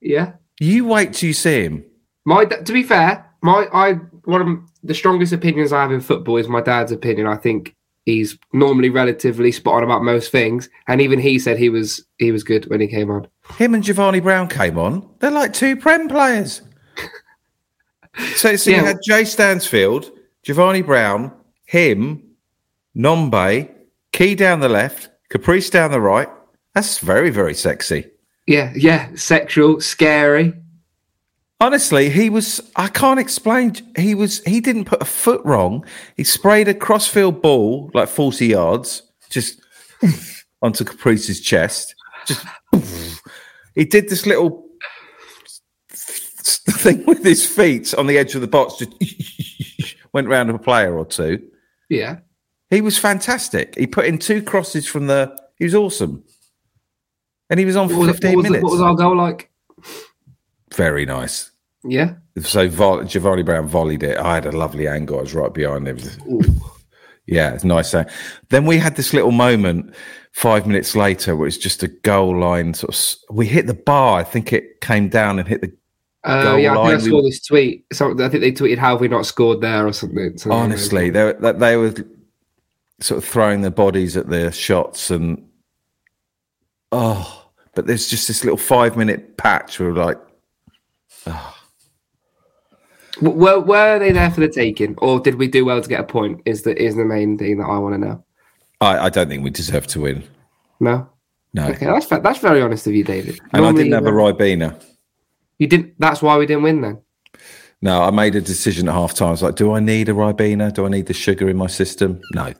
Yeah. 0.00 0.32
You 0.60 0.84
wait 0.86 1.12
till 1.14 1.28
you 1.28 1.32
see 1.32 1.64
him. 1.64 1.84
My 2.24 2.44
to 2.44 2.72
be 2.72 2.82
fair, 2.82 3.24
my 3.42 3.66
I 3.72 3.94
one 4.24 4.42
of 4.42 4.58
the 4.82 4.94
strongest 4.94 5.32
opinions 5.32 5.72
I 5.72 5.82
have 5.82 5.92
in 5.92 6.00
football 6.00 6.36
is 6.36 6.48
my 6.48 6.60
dad's 6.60 6.92
opinion. 6.92 7.26
I 7.26 7.36
think 7.36 7.74
he's 8.04 8.38
normally 8.52 8.90
relatively 8.90 9.52
spot 9.52 9.76
on 9.76 9.84
about 9.84 10.02
most 10.02 10.30
things, 10.32 10.68
and 10.88 11.00
even 11.00 11.18
he 11.18 11.38
said 11.38 11.58
he 11.58 11.68
was 11.68 12.04
he 12.18 12.32
was 12.32 12.42
good 12.44 12.68
when 12.68 12.80
he 12.80 12.86
came 12.86 13.10
on. 13.10 13.28
Him 13.56 13.74
and 13.74 13.82
Jevani 13.84 14.22
Brown 14.22 14.48
came 14.48 14.78
on. 14.78 15.08
They're 15.20 15.30
like 15.30 15.52
two 15.52 15.76
Prem 15.76 16.08
players. 16.08 16.60
so, 18.36 18.56
so 18.56 18.70
Yeah. 18.70 18.78
you 18.78 18.84
had 18.84 18.98
Jay 19.02 19.24
Stansfield, 19.24 20.10
Jevani 20.46 20.84
Brown, 20.84 21.32
him, 21.64 22.22
Nombe, 22.96 23.70
Key 24.12 24.34
down 24.34 24.60
the 24.60 24.68
left, 24.68 25.10
Caprice 25.30 25.70
down 25.70 25.92
the 25.92 26.00
right. 26.00 26.28
That's 26.74 26.98
very, 26.98 27.30
very 27.30 27.54
sexy. 27.54 28.10
Yeah, 28.48 28.72
yeah, 28.74 29.10
sexual, 29.14 29.78
scary. 29.78 30.54
Honestly, 31.60 32.08
he 32.08 32.30
was. 32.30 32.62
I 32.76 32.88
can't 32.88 33.20
explain. 33.20 33.74
He 33.96 34.14
was. 34.14 34.42
He 34.44 34.60
didn't 34.62 34.86
put 34.86 35.02
a 35.02 35.04
foot 35.04 35.42
wrong. 35.44 35.84
He 36.16 36.24
sprayed 36.24 36.66
a 36.66 36.72
crossfield 36.72 37.42
ball 37.42 37.90
like 37.92 38.08
forty 38.08 38.46
yards, 38.46 39.02
just 39.28 39.60
onto 40.62 40.82
Caprice's 40.82 41.42
chest. 41.42 41.94
Just 42.24 42.46
he 43.74 43.84
did 43.84 44.08
this 44.08 44.24
little 44.24 44.64
thing 45.90 47.04
with 47.04 47.22
his 47.22 47.44
feet 47.44 47.92
on 47.94 48.06
the 48.06 48.16
edge 48.16 48.34
of 48.34 48.40
the 48.40 48.46
box. 48.48 48.78
Just 48.78 49.96
went 50.14 50.28
round 50.28 50.48
a 50.48 50.58
player 50.58 50.96
or 50.96 51.04
two. 51.04 51.46
Yeah, 51.90 52.20
He 52.70 52.80
was 52.80 52.96
fantastic. 52.96 53.74
He 53.76 53.86
put 53.86 54.06
in 54.06 54.18
two 54.18 54.42
crosses 54.42 54.86
from 54.86 55.06
the. 55.06 55.38
He 55.58 55.64
was 55.64 55.74
awesome, 55.74 56.24
and 57.50 57.58
he 57.60 57.66
was 57.66 57.76
on 57.76 57.88
for 57.88 57.96
was, 57.96 58.06
what 58.06 58.14
fifteen 58.16 58.36
was, 58.36 58.44
the- 58.44 58.50
minutes. 58.50 58.64
what 58.64 58.72
was 58.72 58.80
our 58.80 58.94
goal 58.94 59.16
like? 59.16 59.50
Very 60.74 61.06
nice. 61.06 61.50
Yeah, 61.84 62.14
So 62.40 62.68
Vol- 62.68 63.04
Jevani 63.04 63.44
Brown 63.44 63.68
volleyed 63.68 64.02
it. 64.02 64.18
I 64.18 64.34
had 64.34 64.46
a 64.46 64.52
lovely 64.52 64.88
angle. 64.88 65.18
I 65.18 65.22
was 65.22 65.32
right 65.34 65.52
behind 65.54 65.86
him. 65.86 65.98
Yeah, 67.26 67.52
it's 67.54 67.62
nice. 67.64 67.94
Then 68.48 68.64
we 68.66 68.78
had 68.78 68.96
this 68.96 69.12
little 69.12 69.30
moment 69.30 69.94
five 70.32 70.66
minutes 70.66 70.96
later 70.96 71.36
where 71.36 71.46
it's 71.46 71.56
just 71.56 71.82
a 71.82 71.88
goal 71.88 72.38
line. 72.38 72.74
Sort 72.74 72.94
of, 72.94 73.36
we 73.36 73.46
hit 73.46 73.66
the 73.66 73.74
bar. 73.74 74.18
I 74.18 74.24
think 74.24 74.52
it 74.52 74.80
came 74.80 75.08
down 75.08 75.38
and 75.38 75.46
hit 75.46 75.60
the. 75.60 75.72
uh, 76.24 76.42
Goal 76.42 76.58
yeah. 76.58 76.78
I 76.78 76.88
think 76.90 77.02
I 77.02 77.06
saw 77.06 77.22
this 77.22 77.40
tweet. 77.46 77.86
So 77.92 78.12
I 78.12 78.28
think 78.28 78.40
they 78.42 78.52
tweeted, 78.52 78.78
"How 78.78 78.90
have 78.90 79.00
we 79.00 79.08
not 79.08 79.24
scored 79.26 79.60
there?" 79.60 79.86
or 79.86 79.92
something. 79.92 80.36
something 80.36 80.50
like 80.50 80.64
Honestly, 80.64 81.10
they 81.10 81.24
were, 81.24 81.52
they 81.52 81.76
were 81.76 81.94
sort 83.00 83.22
of 83.22 83.24
throwing 83.28 83.60
their 83.60 83.70
bodies 83.70 84.16
at 84.16 84.28
the 84.28 84.50
shots 84.50 85.10
and 85.10 85.47
oh, 86.92 87.50
but 87.74 87.86
there's 87.86 88.08
just 88.08 88.28
this 88.28 88.44
little 88.44 88.56
five 88.58 88.96
minute 88.96 89.36
patch 89.36 89.78
where 89.80 89.92
we're 89.92 90.04
like. 90.04 90.18
W- 93.20 93.36
Were, 93.36 93.60
were 93.60 93.98
they 93.98 94.12
there 94.12 94.30
for 94.30 94.40
the 94.40 94.48
taking, 94.48 94.94
or 94.98 95.18
did 95.20 95.34
we 95.36 95.48
do 95.48 95.64
well 95.64 95.80
to 95.82 95.88
get 95.88 96.00
a 96.00 96.04
point? 96.04 96.40
Is 96.44 96.62
the 96.62 96.80
is 96.80 96.94
the 96.96 97.04
main 97.04 97.36
thing 97.36 97.58
that 97.58 97.64
I 97.64 97.78
want 97.78 97.94
to 97.94 97.98
know. 97.98 98.24
I, 98.80 99.06
I 99.06 99.08
don't 99.08 99.28
think 99.28 99.42
we 99.42 99.50
deserve 99.50 99.86
to 99.88 100.00
win. 100.02 100.22
No. 100.80 101.08
No, 101.54 101.66
Okay, 101.68 101.86
that's 101.86 102.06
that's 102.06 102.38
very 102.38 102.60
honest 102.62 102.86
of 102.86 102.94
you, 102.94 103.02
David. 103.04 103.40
and 103.52 103.64
I 103.64 103.72
didn't 103.72 103.92
have 103.92 104.06
a 104.06 104.10
Ribena. 104.12 104.80
You 105.58 105.66
didn't. 105.66 105.94
That's 105.98 106.22
why 106.22 106.36
we 106.38 106.46
didn't 106.46 106.62
win 106.62 106.82
then. 106.82 107.00
No, 107.80 108.02
I 108.02 108.10
made 108.10 108.34
a 108.36 108.40
decision 108.40 108.88
at 108.88 108.94
half 108.94 109.14
time. 109.14 109.28
I 109.28 109.30
was 109.32 109.42
like, 109.42 109.54
do 109.56 109.72
I 109.72 109.80
need 109.80 110.08
a 110.08 110.12
Ribena? 110.12 110.72
Do 110.72 110.84
I 110.84 110.88
need 110.88 111.06
the 111.06 111.14
sugar 111.14 111.48
in 111.48 111.56
my 111.56 111.66
system? 111.68 112.20
No. 112.34 112.52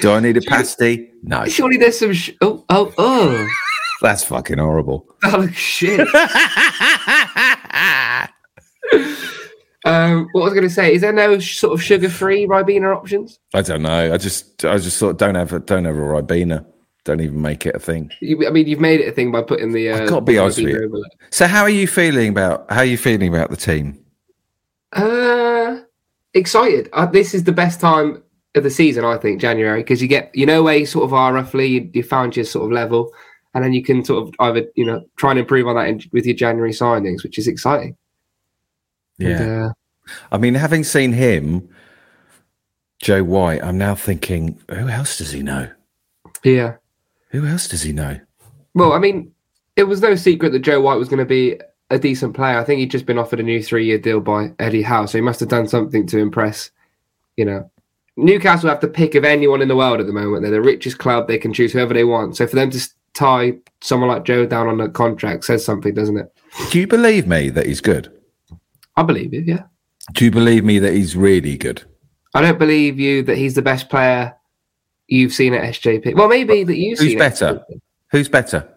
Do 0.00 0.12
I 0.12 0.20
need 0.20 0.36
a 0.36 0.40
pasty? 0.40 1.10
No. 1.22 1.44
Surely 1.46 1.76
there's 1.76 1.98
some. 1.98 2.12
Sh- 2.12 2.30
oh, 2.40 2.64
oh, 2.70 2.92
oh. 2.96 3.48
That's 4.02 4.24
fucking 4.24 4.58
horrible. 4.58 5.06
That 5.22 5.38
looks 5.38 5.54
shit. 5.56 6.00
um, 9.84 10.28
what 10.32 10.42
was 10.42 10.52
I 10.52 10.56
going 10.56 10.68
to 10.68 10.74
say? 10.74 10.92
Is 10.94 11.00
there 11.02 11.12
no 11.12 11.38
sh- 11.38 11.56
sort 11.58 11.72
of 11.72 11.82
sugar-free 11.82 12.46
Ribena 12.48 12.94
options? 12.94 13.38
I 13.54 13.62
don't 13.62 13.82
know. 13.82 14.12
I 14.12 14.16
just, 14.18 14.64
I 14.64 14.76
just 14.78 14.98
thought, 14.98 15.18
don't 15.18 15.36
have, 15.36 15.52
a, 15.52 15.60
don't 15.60 15.84
have 15.84 15.94
a 15.94 15.98
Ribena. 15.98 16.66
Don't 17.04 17.20
even 17.20 17.40
make 17.40 17.64
it 17.66 17.74
a 17.74 17.80
thing. 17.80 18.10
You, 18.20 18.46
I 18.46 18.50
mean, 18.50 18.66
you've 18.68 18.80
made 18.80 19.00
it 19.00 19.08
a 19.08 19.12
thing 19.12 19.32
by 19.32 19.42
putting 19.42 19.72
the. 19.72 19.90
Uh, 19.90 20.02
I've 20.02 20.08
got 20.08 20.16
to 20.16 20.24
be 20.24 20.38
honest 20.38 20.58
with 20.58 20.68
you. 20.68 21.04
So, 21.30 21.48
how 21.48 21.62
are 21.62 21.70
you 21.70 21.88
feeling 21.88 22.28
about? 22.28 22.70
How 22.70 22.78
are 22.78 22.84
you 22.84 22.96
feeling 22.96 23.28
about 23.28 23.50
the 23.50 23.56
team? 23.56 24.04
Uh, 24.92 25.80
excited. 26.34 26.88
Uh, 26.92 27.06
this 27.06 27.34
is 27.34 27.42
the 27.42 27.52
best 27.52 27.80
time 27.80 28.22
of 28.54 28.62
the 28.62 28.70
season, 28.70 29.04
I 29.04 29.16
think, 29.16 29.40
January, 29.40 29.80
because 29.82 30.00
you 30.00 30.06
get 30.06 30.30
you 30.32 30.46
know 30.46 30.62
where 30.62 30.76
you 30.76 30.86
sort 30.86 31.04
of 31.04 31.12
are 31.12 31.32
roughly. 31.32 31.66
You, 31.66 31.90
you 31.92 32.02
found 32.04 32.36
your 32.36 32.44
sort 32.44 32.66
of 32.66 32.70
level, 32.70 33.12
and 33.54 33.64
then 33.64 33.72
you 33.72 33.82
can 33.82 34.04
sort 34.04 34.26
of 34.26 34.34
either 34.40 34.66
you 34.74 34.84
know 34.84 35.04
try 35.16 35.30
and 35.30 35.40
improve 35.40 35.66
on 35.66 35.76
that 35.76 35.88
in, 35.88 36.02
with 36.12 36.26
your 36.26 36.36
January 36.36 36.72
signings, 36.72 37.22
which 37.22 37.38
is 37.38 37.48
exciting. 37.48 37.96
And, 39.18 39.50
uh, 39.50 39.72
I 40.30 40.38
mean, 40.38 40.54
having 40.54 40.84
seen 40.84 41.12
him, 41.12 41.68
Joe 43.00 43.22
White, 43.22 43.62
I'm 43.62 43.78
now 43.78 43.94
thinking, 43.94 44.58
who 44.68 44.88
else 44.88 45.18
does 45.18 45.32
he 45.32 45.42
know? 45.42 45.70
yeah. 46.42 46.76
Who 47.30 47.46
else 47.46 47.66
does 47.66 47.82
he 47.82 47.92
know? 47.92 48.20
Well, 48.74 48.92
I 48.92 48.98
mean, 48.98 49.32
it 49.76 49.84
was 49.84 50.02
no 50.02 50.14
secret 50.16 50.52
that 50.52 50.60
Joe 50.60 50.80
White 50.80 50.96
was 50.98 51.08
going 51.08 51.18
to 51.18 51.24
be 51.24 51.58
a 51.90 51.98
decent 51.98 52.34
player. 52.34 52.58
I 52.58 52.64
think 52.64 52.80
he'd 52.80 52.90
just 52.90 53.06
been 53.06 53.18
offered 53.18 53.40
a 53.40 53.42
new 53.42 53.62
three-year 53.62 53.98
deal 53.98 54.20
by 54.20 54.52
Eddie 54.58 54.82
Howe, 54.82 55.06
so 55.06 55.18
he 55.18 55.22
must 55.22 55.40
have 55.40 55.48
done 55.48 55.66
something 55.66 56.06
to 56.08 56.18
impress. 56.18 56.70
You 57.36 57.46
know, 57.46 57.70
Newcastle 58.16 58.68
have 58.68 58.80
the 58.80 58.88
pick 58.88 59.14
of 59.14 59.24
anyone 59.24 59.62
in 59.62 59.68
the 59.68 59.76
world 59.76 60.00
at 60.00 60.06
the 60.06 60.12
moment. 60.12 60.42
They're 60.42 60.50
the 60.50 60.60
richest 60.60 60.98
club; 60.98 61.26
they 61.26 61.38
can 61.38 61.54
choose 61.54 61.72
whoever 61.72 61.94
they 61.94 62.04
want. 62.04 62.36
So 62.36 62.46
for 62.46 62.56
them 62.56 62.70
to 62.70 62.88
tie 63.14 63.54
someone 63.80 64.08
like 64.08 64.24
Joe 64.24 64.46
down 64.46 64.68
on 64.68 64.80
a 64.80 64.88
contract 64.88 65.44
says 65.44 65.64
something, 65.64 65.94
doesn't 65.94 66.16
it? 66.16 66.32
Do 66.70 66.80
you 66.80 66.86
believe 66.86 67.26
me 67.26 67.50
that 67.50 67.66
he's 67.66 67.80
good? 67.80 68.12
I 68.96 69.02
believe 69.02 69.32
it. 69.32 69.46
Yeah, 69.46 69.64
Do 70.12 70.24
you 70.24 70.30
believe 70.30 70.64
me 70.64 70.78
that 70.78 70.92
he's 70.92 71.16
really 71.16 71.56
good? 71.56 71.82
I 72.34 72.42
don't 72.42 72.58
believe 72.58 72.98
you 72.98 73.22
that 73.24 73.36
he's 73.36 73.54
the 73.54 73.62
best 73.62 73.88
player 73.88 74.34
you've 75.06 75.32
seen 75.32 75.54
at 75.54 75.62
SJP. 75.74 76.14
Well, 76.14 76.28
maybe 76.28 76.64
that 76.64 76.76
you've 76.76 76.98
Who's 76.98 77.14
better? 77.14 77.64
Who's 78.10 78.28
better? 78.28 78.68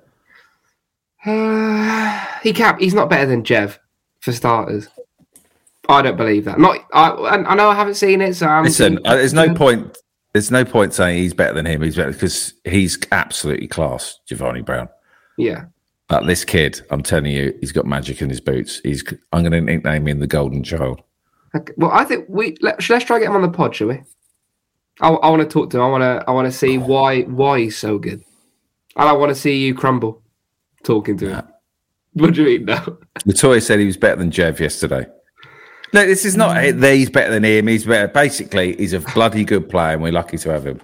Uh, 1.26 2.26
he 2.44 2.54
can't. 2.54 2.80
He's 2.82 2.94
not 2.94 3.10
better 3.10 3.26
than 3.26 3.44
Jev, 3.44 3.78
for 4.20 4.32
starters. 4.32 4.88
I 5.88 6.02
don't 6.02 6.18
believe 6.18 6.46
that. 6.46 6.60
Not. 6.60 6.80
I. 6.94 7.10
I 7.10 7.52
I 7.52 7.56
know 7.56 7.70
I 7.70 7.76
haven't 7.76 7.96
seen 7.96 8.22
it, 8.22 8.36
so 8.36 8.48
I'm. 8.48 8.64
Listen, 8.64 9.00
uh, 9.06 9.16
there's 9.16 9.34
no 9.34 9.54
point. 9.54 9.98
There's 10.36 10.52
no 10.52 10.66
point 10.66 10.94
saying 10.94 11.18
he's 11.18 11.34
better 11.34 11.54
than 11.54 11.66
him. 11.66 11.82
He's 11.82 11.96
better 11.96 12.12
because 12.12 12.54
he's 12.66 13.00
absolutely 13.14 13.68
class, 13.68 14.20
Jevani 14.30 14.66
Brown. 14.66 14.90
Yeah. 15.38 15.68
But 16.10 16.26
this 16.26 16.44
kid, 16.44 16.82
I'm 16.92 17.04
telling 17.04 17.32
you, 17.32 17.58
he's 17.62 17.72
got 17.72 17.86
magic 17.86 18.22
in 18.22 18.30
his 18.30 18.42
boots. 18.42 18.82
He's. 18.84 19.02
I'm 19.32 19.44
going 19.44 19.54
to 19.54 19.62
nickname 19.62 20.10
him 20.10 20.20
the 20.20 20.28
Golden 20.28 20.62
Child. 20.62 21.02
Okay. 21.56 21.72
Well, 21.78 21.90
I 21.90 22.04
think 22.04 22.26
we 22.28 22.58
let, 22.60 22.84
should 22.84 22.96
let's 22.96 23.06
try 23.06 23.16
to 23.16 23.24
get 23.24 23.30
him 23.30 23.38
on 23.38 23.44
the 23.44 23.58
pod, 23.58 23.78
shall 23.78 23.88
we? 23.88 24.02
I, 25.00 25.08
I 25.08 25.30
want 25.30 25.42
to 25.42 25.48
talk 25.48 25.70
to 25.70 25.78
him. 25.78 25.84
I 25.84 25.88
want 25.88 26.02
to. 26.02 26.26
I 26.28 26.32
want 26.32 26.52
to 26.52 26.52
see 26.52 26.80
why 26.80 27.22
why 27.22 27.62
he's 27.62 27.78
so 27.78 27.98
good, 27.98 28.22
and 28.98 29.08
I 29.08 29.14
want 29.14 29.30
to 29.30 29.36
see 29.36 29.66
you 29.66 29.74
crumble 29.74 30.22
talking 30.84 31.18
to 31.20 31.30
him. 31.30 31.48
What 32.12 32.34
do 32.34 32.44
you 32.44 32.60
mean? 32.60 32.66
No. 32.66 32.98
Latoya 33.20 33.62
said 33.62 33.80
he 33.80 33.86
was 33.86 33.96
better 33.96 34.18
than 34.18 34.32
Jev 34.32 34.60
yesterday. 34.60 35.06
Look, 35.96 36.08
this 36.08 36.26
is 36.26 36.36
not 36.36 36.56
that 36.56 36.94
he's 36.94 37.10
better 37.10 37.32
than 37.32 37.46
him. 37.46 37.68
He's 37.68 37.86
better. 37.86 38.10
Basically, 38.10 38.76
he's 38.76 38.92
a 38.94 39.00
bloody 39.00 39.46
good 39.46 39.70
player, 39.70 39.94
and 39.94 40.04
we're 40.04 40.12
lucky 40.12 40.38
to 40.40 40.50
have 40.50 40.68
him. 40.68 40.82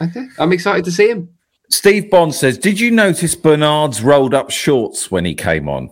Okay. 0.00 0.26
I'm 0.38 0.52
excited 0.52 0.84
to 0.84 0.92
see 0.92 1.08
him. 1.10 1.30
Steve 1.70 2.10
Bond 2.10 2.34
says, 2.34 2.58
"Did 2.58 2.78
you 2.78 2.90
notice 2.90 3.34
Bernard's 3.34 4.02
rolled 4.02 4.34
up 4.34 4.50
shorts 4.50 5.10
when 5.10 5.24
he 5.24 5.34
came 5.34 5.70
on?" 5.70 5.90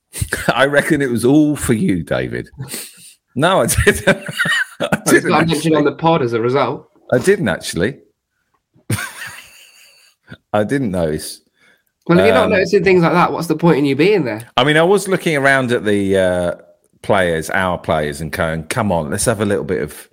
I 0.54 0.66
reckon 0.66 1.00
it 1.00 1.10
was 1.10 1.24
all 1.24 1.56
for 1.56 1.72
you, 1.72 2.02
David. 2.02 2.50
No, 3.34 3.62
I 3.62 3.66
didn't. 3.66 4.08
I 4.80 4.88
I 4.92 5.00
didn't. 5.06 5.28
got 5.30 5.46
mentioned 5.48 5.74
on 5.74 5.80
Actually. 5.82 5.90
the 5.90 5.96
pod 5.96 6.20
as 6.22 6.34
a 6.34 6.40
result. 6.40 6.90
I 7.12 7.18
didn't 7.18 7.48
actually. 7.48 8.00
I 10.52 10.64
didn't 10.64 10.90
notice. 10.90 11.40
Well, 12.06 12.18
if 12.18 12.26
you're 12.26 12.34
not 12.34 12.44
Um, 12.46 12.50
noticing 12.50 12.84
things 12.84 13.02
like 13.02 13.12
that, 13.12 13.32
what's 13.32 13.46
the 13.46 13.56
point 13.56 13.78
in 13.78 13.84
you 13.84 13.96
being 13.96 14.24
there? 14.24 14.50
I 14.56 14.64
mean, 14.64 14.76
I 14.76 14.82
was 14.82 15.08
looking 15.08 15.36
around 15.36 15.72
at 15.72 15.84
the 15.84 16.16
uh, 16.18 16.54
players, 17.02 17.50
our 17.50 17.78
players, 17.78 18.20
and 18.20 18.32
going, 18.32 18.64
"Come 18.64 18.92
on, 18.92 19.10
let's 19.10 19.24
have 19.26 19.40
a 19.40 19.44
little 19.44 19.64
bit 19.64 19.82
of 19.82 20.08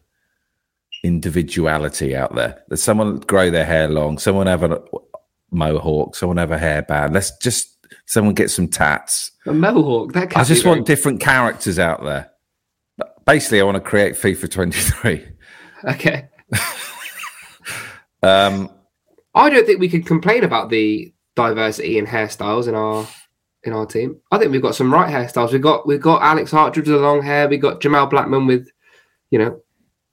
individuality 1.03 2.15
out 2.15 2.35
there. 2.35 2.61
Let 2.69 2.79
someone 2.79 3.19
grow 3.19 3.49
their 3.49 3.65
hair 3.65 3.87
long, 3.87 4.17
someone 4.17 4.47
have 4.47 4.63
a 4.63 4.81
mohawk, 5.51 6.15
someone 6.15 6.37
have 6.37 6.51
a 6.51 6.57
hairband. 6.57 7.13
Let's 7.13 7.35
just 7.37 7.77
someone 8.05 8.33
get 8.33 8.51
some 8.51 8.67
tats. 8.67 9.31
A 9.45 9.53
mohawk. 9.53 10.13
That 10.13 10.35
I 10.35 10.43
just 10.43 10.65
want 10.65 10.85
different 10.85 11.21
characters 11.21 11.79
out 11.79 12.03
there. 12.03 12.31
Basically, 13.25 13.61
I 13.61 13.63
want 13.63 13.75
to 13.75 13.81
create 13.81 14.15
FIFA 14.15 14.49
23. 14.51 15.27
Okay. 15.85 16.27
Um, 18.21 18.69
I 19.33 19.49
don't 19.49 19.65
think 19.65 19.79
we 19.79 19.89
could 19.89 20.05
complain 20.05 20.43
about 20.43 20.69
the 20.69 21.13
diversity 21.35 21.97
in 21.97 22.05
hairstyles 22.05 22.67
in 22.67 22.75
our 22.75 23.07
in 23.63 23.73
our 23.73 23.85
team. 23.85 24.19
I 24.31 24.37
think 24.37 24.51
we've 24.51 24.61
got 24.61 24.75
some 24.75 24.93
right 24.93 25.11
hairstyles. 25.11 25.51
We've 25.51 25.61
got 25.61 25.87
we've 25.87 26.01
got 26.01 26.21
Alex 26.21 26.51
Hartridge 26.51 26.87
with 26.87 26.95
the 26.95 27.01
long 27.01 27.21
hair. 27.21 27.47
We've 27.47 27.61
got 27.61 27.81
Jamal 27.81 28.07
Blackman 28.07 28.47
with, 28.47 28.67
you 29.31 29.39
know, 29.39 29.61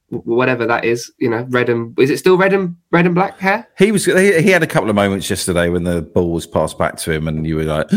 whatever 0.08 0.66
that 0.66 0.84
is. 0.84 1.12
You 1.18 1.30
know, 1.30 1.46
red 1.50 1.68
and 1.68 1.98
is 1.98 2.10
it 2.10 2.18
still 2.18 2.36
red 2.36 2.52
and 2.52 2.76
red 2.90 3.06
and 3.06 3.14
black 3.14 3.38
hair? 3.38 3.68
he 3.78 3.92
was 3.92 4.04
he, 4.04 4.40
he 4.40 4.50
had 4.50 4.62
a 4.62 4.66
couple 4.66 4.90
of 4.90 4.96
moments 4.96 5.30
yesterday 5.30 5.68
when 5.68 5.84
the 5.84 6.02
ball 6.02 6.32
was 6.32 6.46
passed 6.46 6.78
back 6.78 6.96
to 6.98 7.12
him, 7.12 7.28
and 7.28 7.46
you 7.46 7.56
were 7.56 7.64
like, 7.64 7.86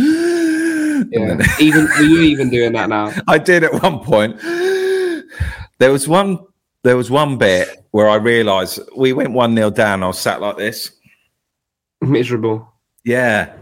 Yeah. 1.12 1.38
even 1.60 1.86
were 1.86 2.02
you 2.02 2.22
even 2.22 2.50
doing 2.50 2.74
that 2.74 2.90
now? 2.90 3.14
I 3.28 3.38
did 3.38 3.64
at 3.64 3.82
one 3.82 4.00
point. 4.00 4.40
There 5.80 5.94
was 5.94 6.10
one. 6.10 6.40
There 6.84 6.98
was 6.98 7.10
one 7.10 7.38
bit 7.38 7.86
where 7.92 8.10
I 8.10 8.16
realised 8.16 8.82
we 8.98 9.14
went 9.14 9.32
one 9.32 9.56
nil 9.56 9.72
down. 9.72 10.04
I 10.04 10.08
was 10.08 10.20
sat 10.20 10.42
like 10.42 10.58
this. 10.58 10.92
Miserable. 12.02 12.70
Yeah. 13.06 13.54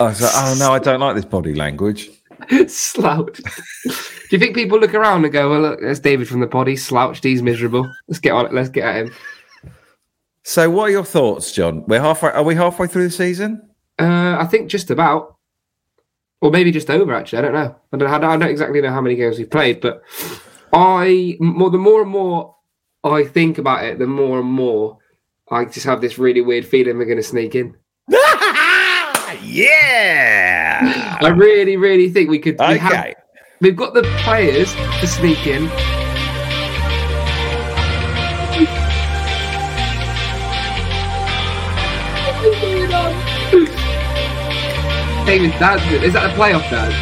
I 0.00 0.04
was 0.04 0.20
like, 0.20 0.32
oh 0.34 0.56
no, 0.58 0.72
I 0.72 0.78
don't 0.78 1.00
like 1.00 1.16
this 1.16 1.24
body 1.24 1.54
language. 1.54 2.10
slouched. 2.68 3.42
Do 3.84 3.92
you 4.30 4.38
think 4.38 4.54
people 4.54 4.78
look 4.78 4.94
around 4.94 5.24
and 5.24 5.32
go, 5.32 5.50
"Well, 5.50 5.60
look, 5.60 5.80
there's 5.80 6.00
David 6.00 6.28
from 6.28 6.40
the 6.40 6.46
body, 6.46 6.76
slouched. 6.76 7.24
He's 7.24 7.42
miserable. 7.42 7.90
Let's 8.08 8.18
get 8.18 8.32
on 8.32 8.46
it. 8.46 8.52
Let's 8.52 8.68
get 8.68 8.84
at 8.84 8.96
him." 8.96 9.14
So, 10.42 10.68
what 10.68 10.84
are 10.84 10.90
your 10.90 11.04
thoughts, 11.04 11.52
Jon? 11.52 11.84
We're 11.86 12.00
halfway. 12.00 12.30
Are 12.30 12.42
we 12.42 12.54
halfway 12.54 12.86
through 12.86 13.04
the 13.04 13.14
season? 13.14 13.68
Uh, 13.98 14.36
I 14.38 14.46
think 14.46 14.68
just 14.68 14.90
about, 14.90 15.36
or 16.40 16.50
maybe 16.50 16.70
just 16.70 16.90
over. 16.90 17.14
Actually, 17.14 17.38
I 17.38 17.42
don't 17.42 17.54
know. 17.54 17.76
I 17.92 17.96
don't. 17.96 18.10
I 18.10 18.36
don't 18.36 18.42
exactly 18.42 18.80
know 18.80 18.90
how 18.90 19.00
many 19.00 19.14
games 19.14 19.38
we've 19.38 19.50
played, 19.50 19.80
but 19.80 20.02
I 20.72 21.36
more 21.40 21.70
the 21.70 21.78
more 21.78 22.02
and 22.02 22.10
more 22.10 22.56
I 23.04 23.24
think 23.24 23.58
about 23.58 23.84
it, 23.84 23.98
the 23.98 24.06
more 24.06 24.40
and 24.40 24.48
more 24.48 24.98
I 25.50 25.64
just 25.66 25.86
have 25.86 26.00
this 26.00 26.18
really 26.18 26.40
weird 26.40 26.66
feeling 26.66 26.98
we're 26.98 27.04
going 27.04 27.16
to 27.16 27.22
sneak 27.22 27.54
in. 27.54 27.76
yeah. 29.54 31.18
I 31.20 31.28
really, 31.28 31.76
really 31.76 32.10
think 32.10 32.28
we 32.28 32.38
could. 32.38 32.58
We 32.58 32.64
Okay. 32.64 32.78
have, 32.78 33.14
we've 33.60 33.76
got 33.76 33.94
the 33.94 34.02
players 34.24 34.74
to 35.00 35.06
sneak 35.06 35.46
in. 35.46 35.70
David, 45.26 45.52
that's 45.58 45.82
good. 45.88 46.02
Is 46.04 46.12
that 46.12 46.30
a 46.30 46.34
playoff 46.34 46.68
dance? 46.68 46.94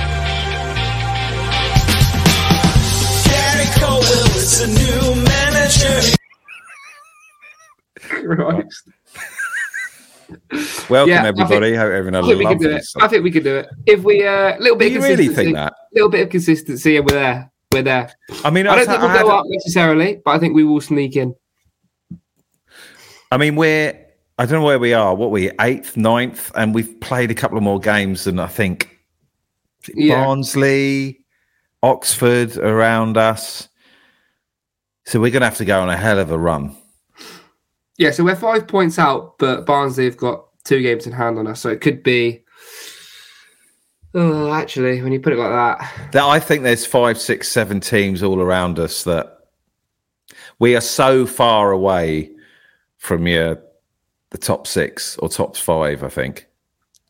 Gary 3.26 3.66
a 4.62 4.66
new 4.68 5.23
manager. 5.25 6.16
Christ. 8.00 8.88
Welcome, 10.90 11.09
Yeah, 11.11 11.25
I 11.25 11.28
everybody. 11.28 11.71
think- 11.71 11.76
Hope 11.78 11.92
everyone 11.92 12.14
I 12.16 12.26
think 12.26 12.38
we 12.38 12.47
could 12.47 12.61
do 12.61 12.71
it. 12.71 12.85
I 13.00 13.09
think 13.09 13.25
we 13.25 13.30
could 13.30 13.44
do 13.44 13.56
it. 13.56 13.68
If 13.87 14.02
we 14.02 14.23
a 14.23 14.54
uh, 14.54 14.59
little 14.59 14.76
Do 14.76 14.85
bit 14.85 14.92
you 14.92 14.99
of 14.99 15.04
really 15.04 15.28
think 15.28 15.54
that? 15.54 15.73
little 15.94 16.11
bit 16.11 16.23
of 16.23 16.28
consistency, 16.30 16.97
and 16.97 17.06
we're 17.09 17.16
there. 17.18 17.50
We're 17.73 17.82
there. 17.82 18.12
I 18.44 18.50
mean, 18.50 18.66
I 18.66 18.73
I, 18.73 18.76
don't 18.76 18.87
think 18.87 19.00
we'll 19.00 19.23
go 19.23 19.30
up 19.30 19.47
necessarily, 19.49 20.21
but 20.23 20.32
I 20.32 20.38
think 20.38 20.54
we 20.54 20.64
will 20.64 20.80
sneak 20.82 21.16
in. 21.16 21.35
I 23.30 23.38
mean, 23.38 23.56
we're. 23.56 23.99
I 24.38 24.44
don't 24.47 24.61
know 24.61 24.66
where 24.66 24.78
we 24.78 24.92
are. 24.92 25.14
What 25.14 25.30
we 25.30 25.50
eighth, 25.61 25.97
ninth, 25.97 26.50
and 26.54 26.75
we've 26.75 27.00
played 27.00 27.30
a 27.30 27.35
couple 27.35 27.56
of 27.56 27.64
more 27.64 27.78
games 27.80 28.25
than 28.25 28.38
I 28.38 28.47
think. 28.47 28.90
Yeah. 29.94 30.23
Barnsley, 30.23 31.25
Oxford 31.82 32.56
around 32.59 33.16
us. 33.16 33.68
So 35.06 35.18
we're 35.21 35.30
going 35.30 35.40
to 35.40 35.47
have 35.47 35.56
to 35.59 35.64
go 35.64 35.80
on 35.80 35.88
a 35.90 35.97
hell 35.97 36.18
of 36.18 36.30
a 36.30 36.38
run. 36.38 36.76
Yeah, 38.02 38.11
so 38.11 38.25
we're 38.25 38.35
five 38.35 38.66
points 38.66 38.99
out, 38.99 39.38
but 39.38 39.64
Barnsley 39.64 40.06
have 40.06 40.16
got 40.16 40.47
two 40.64 40.82
games 40.82 41.06
in 41.06 41.12
hand 41.12 41.38
on 41.38 41.47
us, 41.47 41.61
so 41.61 41.68
it 41.68 41.80
could 41.80 42.02
be. 42.02 42.42
Oh, 44.12 44.52
actually, 44.52 45.00
when 45.00 45.12
you 45.12 45.21
put 45.21 45.32
it 45.32 45.38
like 45.38 45.52
that, 45.52 46.11
That 46.11 46.25
I 46.25 46.40
think 46.40 46.64
there's 46.64 46.85
five, 46.85 47.16
six, 47.16 47.49
seven 47.49 47.78
teams 47.78 48.25
all 48.25 48.40
around 48.40 48.80
us 48.80 49.04
that 49.04 49.38
we 50.59 50.75
are 50.75 50.80
so 50.80 51.26
far 51.26 51.71
away 51.71 52.32
from 52.99 53.28
your 53.28 53.62
the 54.30 54.38
top 54.38 54.66
six 54.66 55.16
or 55.18 55.28
top 55.28 55.56
five. 55.56 56.02
I 56.02 56.09
think 56.09 56.49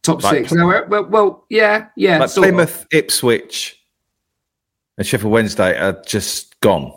top 0.03 0.23
Like- 0.23 0.41
six. 0.47 0.53
No, 0.53 0.67
well, 0.67 1.05
well, 1.07 1.47
yeah, 1.49 1.87
yeah. 1.97 2.19
like 2.19 2.29
sort 2.29 2.47
of. 2.47 2.53
Plymouth, 2.55 2.87
Ipswich, 2.93 3.83
and 4.99 5.07
Sheffield 5.07 5.33
Wednesday 5.33 5.75
are 5.81 6.03
just 6.03 6.61
gone. 6.61 6.93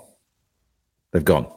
They've 1.13 1.23
gone. 1.23 1.47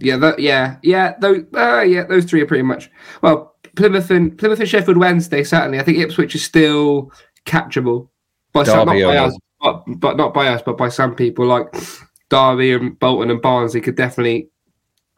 Yeah, 0.00 0.16
that, 0.18 0.38
yeah, 0.38 0.76
yeah. 0.82 1.14
Those, 1.20 1.44
uh, 1.54 1.80
yeah, 1.80 2.04
those 2.04 2.24
three 2.24 2.40
are 2.40 2.46
pretty 2.46 2.62
much. 2.62 2.90
Well, 3.20 3.56
Plymouth 3.76 4.10
and 4.10 4.36
Plymouth 4.38 4.60
and 4.60 4.68
Sheffield 4.68 4.96
Wednesday 4.96 5.42
certainly. 5.44 5.78
I 5.78 5.82
think 5.82 5.98
Ipswich 5.98 6.34
is 6.34 6.44
still 6.44 7.10
catchable 7.46 8.08
by 8.52 8.64
some, 8.64 8.86
not 8.86 8.94
by 8.94 9.16
us, 9.16 9.36
but, 9.60 9.84
but 9.86 10.16
not 10.16 10.34
by 10.34 10.48
us, 10.48 10.62
but 10.62 10.76
by 10.76 10.88
some 10.88 11.14
people 11.14 11.46
like 11.46 11.66
Derby 12.28 12.72
and 12.72 12.98
Bolton 12.98 13.30
and 13.30 13.40
Barnes. 13.42 13.72
Barnsley 13.72 13.80
could 13.80 13.96
definitely 13.96 14.48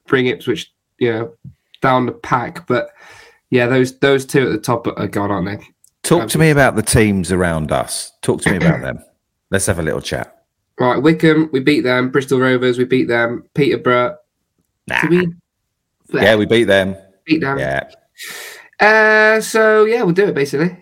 bring 0.07 0.27
Ipswich, 0.27 0.73
you 0.99 1.13
know, 1.13 1.35
down 1.83 2.07
the 2.07 2.13
pack. 2.13 2.67
But 2.67 2.91
yeah, 3.51 3.67
those 3.67 3.99
those 3.99 4.25
two 4.25 4.47
at 4.47 4.53
the 4.53 4.59
top 4.59 4.87
are 4.87 5.09
gone, 5.09 5.31
aren't 5.31 5.61
they? 5.61 5.67
Talk 6.03 6.29
to 6.29 6.39
me 6.39 6.51
about 6.51 6.77
the 6.77 6.83
teams 6.83 7.33
around 7.33 7.73
us. 7.73 8.13
Talk 8.23 8.43
to 8.43 8.51
me 8.51 8.57
about 8.59 8.83
them. 8.83 9.03
Let's 9.51 9.67
have 9.67 9.79
a 9.79 9.83
little 9.83 10.03
chat. 10.03 10.45
Right, 10.79 11.01
Wycombe, 11.01 11.51
we 11.53 11.61
beat 11.61 11.83
them. 11.83 12.11
Bristol 12.11 12.41
Rovers, 12.41 12.79
we 12.79 12.85
beat 12.85 13.09
them. 13.09 13.45
Peterborough, 13.55 14.17
Nah. 14.87 15.01
we 15.09 15.27
Yeah, 16.13 16.37
we 16.37 16.47
beat 16.47 16.65
them. 16.65 16.97
beat 17.25 17.41
them? 17.41 17.59
Yeah. 17.59 17.89
Uh, 18.81 19.41
so 19.41 19.85
yeah, 19.85 20.03
we'll 20.03 20.15
do 20.15 20.27
it 20.27 20.35
basically. 20.35 20.77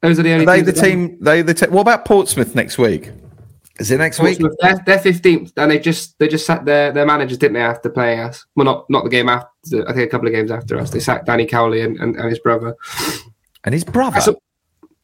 Those 0.00 0.18
are 0.18 0.22
the 0.22 0.32
only. 0.32 0.44
Are 0.46 0.56
they 0.56 0.62
the 0.62 0.72
team? 0.72 1.18
They 1.20 1.42
the 1.42 1.54
te- 1.54 1.66
What 1.68 1.82
about 1.82 2.04
Portsmouth 2.04 2.54
next 2.54 2.78
week? 2.78 3.10
Is 3.80 3.90
it 3.90 3.98
next 3.98 4.18
week? 4.20 4.38
Portsmouth, 4.40 4.56
they're, 4.60 4.82
they're 4.86 5.12
15th, 5.12 5.52
and 5.56 5.70
they 5.70 5.78
just 5.78 6.18
they 6.18 6.28
just 6.28 6.46
sat 6.46 6.64
their 6.64 6.92
their 6.92 7.06
managers, 7.06 7.38
didn't 7.38 7.54
they, 7.54 7.60
after 7.62 7.88
playing 7.90 8.20
us? 8.20 8.44
Well, 8.54 8.64
not 8.64 8.90
not 8.90 9.04
the 9.04 9.10
game 9.10 9.28
after. 9.28 9.88
I 9.88 9.92
think 9.92 10.06
a 10.06 10.10
couple 10.10 10.26
of 10.28 10.34
games 10.34 10.50
after 10.50 10.78
us, 10.78 10.90
they 10.90 11.00
sacked 11.00 11.26
Danny 11.26 11.46
Cowley 11.46 11.80
and, 11.82 11.96
and, 11.98 12.16
and 12.16 12.28
his 12.28 12.38
brother. 12.40 12.76
And 13.64 13.72
his 13.72 13.84
brother. 13.84 14.20
So- 14.20 14.40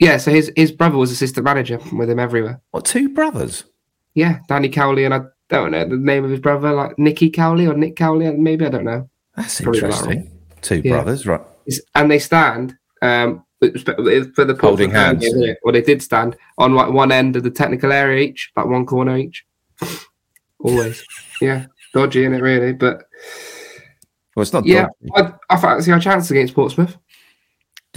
Yeah, 0.01 0.17
so 0.19 0.31
his 0.33 0.53
his 0.57 0.71
brother 0.73 0.97
was 0.97 1.11
assistant 1.13 1.45
manager 1.45 1.79
with 1.93 2.11
him 2.11 2.19
everywhere. 2.19 2.61
what 2.73 2.85
two 2.85 3.09
brothers? 3.09 3.65
Yeah, 4.15 4.41
Danny 4.49 4.69
Cowley 4.69 5.05
and 5.05 5.15
I 5.15 5.21
don't 5.49 5.71
know 5.73 5.87
the 5.87 5.97
name 5.97 6.25
of 6.25 6.31
his 6.31 6.41
brother, 6.41 6.73
like 6.73 6.99
Nicky 6.99 7.31
Cowley 7.31 7.67
or 7.67 7.75
Nick 7.75 7.97
Cowley, 7.97 8.31
maybe 8.33 8.65
I 8.67 8.71
don't 8.71 8.85
know. 8.85 9.09
That's 9.37 9.61
Probably 9.61 9.81
got 9.81 9.91
that 9.91 10.11
interesting. 10.11 10.41
Two 10.63 10.81
Yeah. 10.85 10.91
brothers, 10.93 11.27
right? 11.27 11.41
It's- 11.67 11.81
And 11.95 12.11
they 12.11 12.19
stand 12.19 12.77
um 13.03 13.45
for 13.61 13.69
the 14.45 14.57
Holding 14.61 14.91
hands. 14.91 15.25
yeah, 15.27 15.55
Well, 15.63 15.73
they 15.73 15.81
did 15.83 16.03
stand 16.03 16.37
on 16.59 16.75
like 16.75 16.93
one 16.93 17.11
end 17.13 17.37
of 17.37 17.43
the 17.43 17.51
technical 17.51 17.93
area 17.93 18.27
each, 18.29 18.51
like 18.57 18.67
one 18.67 18.85
corner 18.87 19.17
each. 19.17 19.45
Always, 20.61 21.05
yeah, 21.41 21.67
dodgy 21.93 22.25
in 22.25 22.35
it 22.35 22.43
really, 22.43 22.73
but. 22.73 23.05
Well, 24.37 24.43
it's 24.43 24.53
not. 24.53 24.67
Yeah, 24.67 24.87
dodgy. 25.15 25.33
I, 25.51 25.55
I 25.55 25.61
fancy 25.61 25.93
our 25.93 26.01
chance 26.01 26.31
against 26.31 26.55
Portsmouth. 26.55 26.97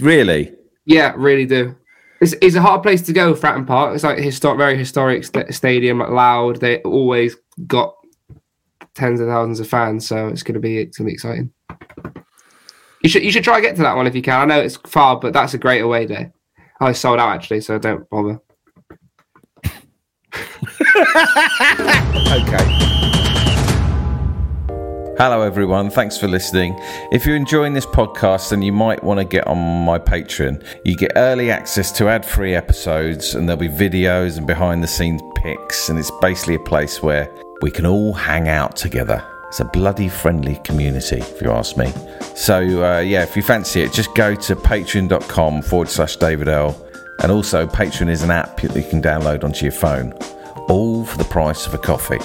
Really? 0.00 0.52
Yeah, 0.86 1.12
really 1.16 1.44
do. 1.46 1.74
It's, 2.20 2.34
it's 2.42 2.56
a 2.56 2.60
hard 2.62 2.82
place 2.82 3.02
to 3.02 3.12
go, 3.12 3.34
Fratton 3.34 3.66
Park. 3.66 3.94
It's 3.94 4.04
like 4.04 4.18
historic, 4.18 4.58
very 4.58 4.76
historic 4.76 5.24
st- 5.24 5.54
stadium, 5.54 6.00
loud. 6.00 6.60
They 6.60 6.82
always 6.82 7.36
got 7.66 7.94
tens 8.94 9.20
of 9.20 9.28
thousands 9.28 9.60
of 9.60 9.68
fans, 9.68 10.06
so 10.06 10.28
it's 10.28 10.42
gonna 10.42 10.58
be 10.58 10.78
it's 10.78 10.98
gonna 10.98 11.06
be 11.06 11.14
exciting. 11.14 11.52
You 13.02 13.08
should 13.08 13.22
you 13.22 13.30
should 13.30 13.44
try 13.44 13.54
and 13.56 13.62
get 13.64 13.76
to 13.76 13.82
that 13.82 13.94
one 13.94 14.08
if 14.08 14.14
you 14.16 14.22
can. 14.22 14.40
I 14.40 14.44
know 14.44 14.60
it's 14.60 14.76
far, 14.76 15.20
but 15.20 15.32
that's 15.32 15.54
a 15.54 15.58
great 15.58 15.80
away 15.80 16.06
day. 16.06 16.32
I 16.80 16.92
sold 16.92 17.20
out 17.20 17.30
actually, 17.30 17.60
so 17.60 17.78
don't 17.78 18.08
bother. 18.10 18.40
Okay. 22.28 23.37
Hello, 25.18 25.42
everyone. 25.42 25.90
Thanks 25.90 26.16
for 26.16 26.28
listening. 26.28 26.76
If 27.10 27.26
you're 27.26 27.34
enjoying 27.34 27.72
this 27.72 27.84
podcast, 27.84 28.50
then 28.50 28.62
you 28.62 28.70
might 28.70 29.02
want 29.02 29.18
to 29.18 29.24
get 29.24 29.48
on 29.48 29.58
my 29.84 29.98
Patreon. 29.98 30.64
You 30.84 30.96
get 30.96 31.10
early 31.16 31.50
access 31.50 31.90
to 31.98 32.08
ad 32.08 32.24
free 32.24 32.54
episodes, 32.54 33.34
and 33.34 33.48
there'll 33.48 33.58
be 33.58 33.68
videos 33.68 34.38
and 34.38 34.46
behind 34.46 34.80
the 34.80 34.86
scenes 34.86 35.20
pics. 35.34 35.88
And 35.88 35.98
it's 35.98 36.12
basically 36.20 36.54
a 36.54 36.60
place 36.60 37.02
where 37.02 37.28
we 37.62 37.72
can 37.72 37.84
all 37.84 38.12
hang 38.12 38.48
out 38.48 38.76
together. 38.76 39.20
It's 39.48 39.58
a 39.58 39.64
bloody 39.64 40.08
friendly 40.08 40.54
community, 40.62 41.16
if 41.18 41.42
you 41.42 41.50
ask 41.50 41.76
me. 41.76 41.92
So, 42.36 42.84
uh, 42.84 43.00
yeah, 43.00 43.24
if 43.24 43.34
you 43.34 43.42
fancy 43.42 43.82
it, 43.82 43.92
just 43.92 44.14
go 44.14 44.36
to 44.36 44.54
patreon.com 44.54 45.62
forward 45.62 45.88
slash 45.88 46.14
David 46.14 46.46
Earl. 46.46 46.80
And 47.24 47.32
also, 47.32 47.66
Patreon 47.66 48.08
is 48.08 48.22
an 48.22 48.30
app 48.30 48.60
that 48.60 48.76
you 48.76 48.88
can 48.88 49.02
download 49.02 49.42
onto 49.42 49.64
your 49.64 49.72
phone, 49.72 50.12
all 50.68 51.04
for 51.04 51.18
the 51.18 51.24
price 51.24 51.66
of 51.66 51.74
a 51.74 51.78
coffee 51.78 52.20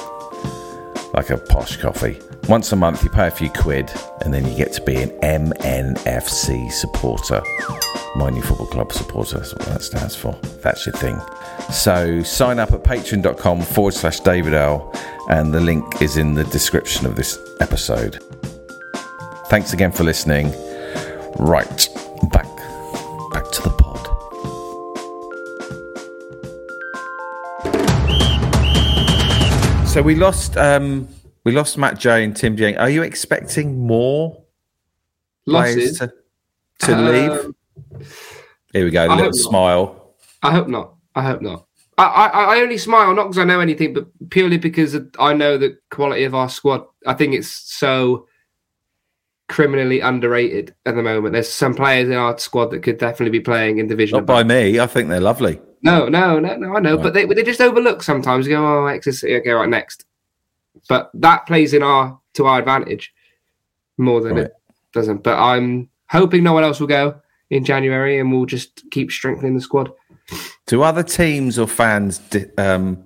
like 1.14 1.30
a 1.30 1.38
posh 1.38 1.78
coffee. 1.78 2.20
Once 2.50 2.74
a 2.74 2.76
month, 2.76 3.04
you 3.04 3.10
pay 3.10 3.28
a 3.28 3.32
few 3.32 3.50
quid, 3.50 3.90
and 4.22 4.34
then 4.34 4.46
you 4.46 4.54
get 4.56 4.74
to 4.74 4.82
be 4.82 4.98
an 4.98 5.10
MNFC 5.22 6.72
supporter. 6.72 7.42
My 8.18 8.30
New 8.30 8.42
Football 8.42 8.68
Club 8.68 8.92
supporter, 8.92 9.40
that's 9.40 9.54
what 9.54 9.66
that 9.66 9.82
stands 9.82 10.16
for. 10.16 10.34
That's 10.62 10.86
your 10.86 10.94
thing. 10.94 11.20
So 11.72 12.22
sign 12.22 12.60
up 12.60 12.74
at 12.74 12.84
patreon.com 12.84 13.62
forward 13.62 13.94
slash 13.94 14.20
David 14.20 14.54
Earl, 14.54 14.92
and 15.30 15.54
the 15.54 15.62
link 15.62 16.02
is 16.02 16.18
in 16.18 16.34
the 16.34 16.44
description 16.46 17.06
of 17.06 17.16
this 17.16 17.40
episode. 17.62 18.20
Thanks 19.48 19.72
again 19.72 19.92
for 19.94 20.04
listening. 20.04 20.52
Right, 21.38 21.90
back 22.30 22.46
back 23.32 23.50
to 23.52 23.62
the 23.64 23.74
pod. 23.80 24.02
So 29.88 30.02
we 30.02 30.16
lost 30.16 30.58
um 30.58 31.08
we 31.44 31.52
lost 31.52 31.78
Matt 31.78 32.00
Jay 32.00 32.24
and 32.24 32.36
Tim 32.36 32.56
Dieng. 32.56 32.80
Are 32.80 32.90
you 32.90 33.04
expecting 33.04 33.86
more 33.86 34.44
players 35.46 36.00
Losses. 36.00 36.00
to, 36.00 36.14
to 36.80 36.96
leave? 36.96 37.32
Um, 37.32 37.56
Here 38.74 38.86
we 38.86 38.92
go, 38.92 39.04
I 39.04 39.16
little 39.16 39.26
not. 39.26 39.36
smile. 39.36 40.14
I 40.42 40.52
hope 40.52 40.68
not. 40.68 40.96
I 41.16 41.22
hope 41.24 41.42
not. 41.42 41.66
I, 41.98 42.06
I, 42.06 42.28
I 42.56 42.62
only 42.62 42.78
smile 42.78 43.14
not 43.14 43.26
because 43.26 43.38
I 43.38 43.44
know 43.44 43.60
anything, 43.60 43.94
but 43.94 44.08
purely 44.30 44.58
because 44.58 44.98
I 45.20 45.34
know 45.34 45.58
the 45.58 45.78
quality 45.92 46.24
of 46.24 46.34
our 46.34 46.50
squad. 46.50 46.86
I 47.06 47.14
think 47.14 47.36
it's 47.36 47.50
so 47.50 48.28
criminally 49.48 50.00
underrated 50.00 50.74
at 50.86 50.96
the 50.96 51.04
moment. 51.04 51.34
There's 51.34 51.50
some 51.50 51.76
players 51.76 52.10
in 52.10 52.16
our 52.16 52.38
squad 52.40 52.72
that 52.72 52.82
could 52.82 52.98
definitely 52.98 53.38
be 53.38 53.44
playing 53.44 53.78
in 53.78 53.88
division. 53.88 54.18
Not 54.18 54.26
by 54.26 54.44
me. 54.44 54.80
I 54.80 54.88
think 54.88 55.10
they're 55.10 55.20
lovely. 55.20 55.60
No, 55.84 56.08
no, 56.08 56.40
no, 56.40 56.56
no. 56.56 56.76
I 56.76 56.80
know, 56.80 56.98
but 56.98 57.14
they 57.14 57.26
they 57.26 57.44
just 57.44 57.62
overlook 57.62 58.02
sometimes. 58.02 58.48
You 58.48 58.54
go, 58.54 58.86
oh, 58.86 58.86
Exeter, 58.88 59.38
okay, 59.38 59.52
right 59.52 59.70
next. 59.70 60.06
But 60.90 61.12
that 61.16 61.46
plays 61.46 61.74
in 61.74 61.84
our 61.84 62.20
to 62.34 62.46
our 62.46 62.60
advantage 62.60 63.14
more 63.98 64.22
than 64.22 64.36
Right. 64.36 64.46
it 64.46 64.54
doesn't. 64.94 65.24
But 65.24 65.38
I'm 65.40 65.90
hoping 66.10 66.44
no 66.44 66.54
one 66.54 66.64
else 66.64 66.80
will 66.80 66.88
go 66.88 67.16
in 67.50 67.64
January, 67.64 68.20
and 68.20 68.32
we'll 68.32 68.46
just 68.46 68.90
keep 68.92 69.12
strengthening 69.12 69.56
the 69.56 69.62
squad. 69.62 69.92
Do 70.66 70.82
other 70.82 71.04
teams 71.04 71.60
or 71.60 71.68
fans 71.68 72.20
um, 72.58 73.04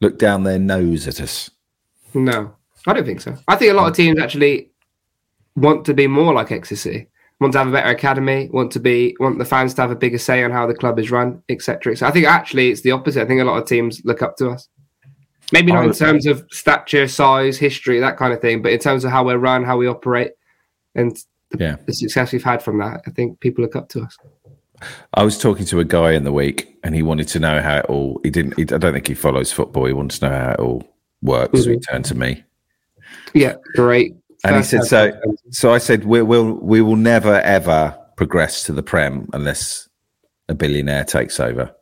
look 0.00 0.18
down 0.18 0.42
their 0.44 0.58
nose 0.58 1.06
at 1.06 1.20
us? 1.20 1.50
No, 2.14 2.54
I 2.86 2.92
don't 2.94 3.04
think 3.04 3.20
so. 3.20 3.36
I 3.46 3.56
think 3.56 3.70
a 3.72 3.74
lot 3.74 3.88
of 3.88 3.94
teams 3.96 4.18
actually 4.18 4.70
want 5.54 5.84
to 5.86 5.94
be 5.94 6.06
more 6.06 6.32
like 6.34 6.50
Exeter 6.50 6.76
City, 6.76 7.08
want 7.40 7.52
to 7.52 7.58
have 7.58 7.68
a 7.68 7.72
better 7.72 7.90
academy, 7.90 8.48
want 8.52 8.72
to 8.72 8.80
be 8.80 9.14
want 9.20 9.38
the 9.38 9.44
fans 9.44 9.74
to 9.74 9.82
have 9.82 9.90
a 9.90 9.96
bigger 9.96 10.18
say 10.18 10.42
on 10.42 10.50
how 10.50 10.66
the 10.66 10.74
club 10.74 10.98
is 10.98 11.10
run, 11.10 11.42
etc. 11.48 11.96
So 11.96 12.06
I 12.06 12.10
think 12.10 12.26
actually 12.26 12.70
it's 12.70 12.80
the 12.80 12.92
opposite. 12.92 13.22
I 13.22 13.26
think 13.26 13.40
a 13.40 13.44
lot 13.44 13.60
of 13.60 13.68
teams 13.68 14.00
look 14.04 14.22
up 14.22 14.36
to 14.38 14.50
us. 14.50 14.68
Maybe 15.52 15.72
not 15.72 15.84
in 15.84 15.92
terms 15.92 16.26
of 16.26 16.44
stature, 16.50 17.06
size, 17.06 17.56
history, 17.56 18.00
that 18.00 18.16
kind 18.16 18.32
of 18.32 18.40
thing, 18.40 18.62
but 18.62 18.72
in 18.72 18.78
terms 18.80 19.04
of 19.04 19.10
how 19.12 19.24
we're 19.24 19.38
run, 19.38 19.62
how 19.64 19.76
we 19.76 19.86
operate, 19.86 20.32
and 20.94 21.16
the, 21.50 21.58
Yeah. 21.58 21.76
the 21.86 21.92
success 21.92 22.32
we've 22.32 22.42
had 22.42 22.62
from 22.62 22.78
that, 22.78 23.02
I 23.06 23.10
think 23.10 23.38
people 23.40 23.62
look 23.62 23.76
up 23.76 23.88
to 23.90 24.02
us. 24.02 24.16
I 25.14 25.22
was 25.24 25.38
talking 25.38 25.64
to 25.66 25.78
a 25.80 25.84
guy 25.84 26.12
in 26.12 26.24
the 26.24 26.32
week, 26.32 26.76
and 26.82 26.94
he 26.94 27.02
wanted 27.02 27.28
to 27.28 27.38
know 27.40 27.62
how 27.62 27.78
it 27.78 27.86
all. 27.86 28.20
He 28.24 28.30
didn't. 28.30 28.56
He, 28.56 28.62
I 28.62 28.78
don't 28.78 28.92
think 28.92 29.06
he 29.06 29.14
follows 29.14 29.52
football. 29.52 29.86
He 29.86 29.92
wanted 29.92 30.18
to 30.20 30.28
know 30.28 30.36
how 30.36 30.50
it 30.52 30.60
all 30.60 30.84
works. 31.22 31.52
Mm-hmm. 31.60 31.62
So 31.62 31.70
he 31.70 31.78
turned 31.78 32.04
to 32.06 32.14
me, 32.14 32.44
Yeah, 33.32 33.54
great. 33.74 34.14
and 34.44 34.56
he 34.56 34.62
said, 34.62 34.84
"So, 34.84 35.12
so 35.50 35.72
I 35.72 35.78
said, 35.78 36.04
we 36.04 36.20
will, 36.22 36.52
we 36.54 36.82
will 36.82 36.96
never 36.96 37.40
ever 37.40 37.96
progress 38.16 38.64
to 38.64 38.72
the 38.72 38.82
prem 38.82 39.28
unless 39.32 39.88
a 40.48 40.54
billionaire 40.54 41.04
takes 41.04 41.40
over." 41.40 41.72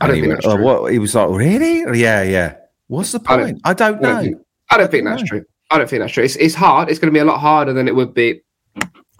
I 0.00 0.06
don't 0.06 0.20
think 0.20 0.32
that's 0.34 0.46
"Oh, 0.46 0.56
true. 0.56 0.66
Uh, 0.68 0.80
what?" 0.82 0.92
He 0.92 0.98
was 0.98 1.14
like, 1.14 1.28
"Really? 1.30 1.98
Yeah, 1.98 2.22
yeah. 2.22 2.56
What's 2.88 3.12
the 3.12 3.20
I 3.26 3.36
don't- 3.36 3.46
point? 3.46 3.60
I 3.64 3.74
don't, 3.74 3.98
I 3.98 4.00
don't 4.00 4.02
know." 4.02 4.22
think, 4.22 4.36
I 4.70 4.76
don't 4.78 4.90
think 4.90 5.04
that's 5.04 5.22
know. 5.22 5.26
true. 5.26 5.44
I 5.70 5.78
don't 5.78 5.88
think 5.88 6.00
that's 6.00 6.12
true. 6.12 6.24
It's, 6.24 6.36
it's 6.36 6.54
hard. 6.54 6.88
It's 6.88 6.98
going 6.98 7.12
to 7.12 7.16
be 7.16 7.20
a 7.20 7.24
lot 7.24 7.38
harder 7.38 7.72
than 7.72 7.86
it 7.88 7.94
would 7.94 8.12
be 8.14 8.40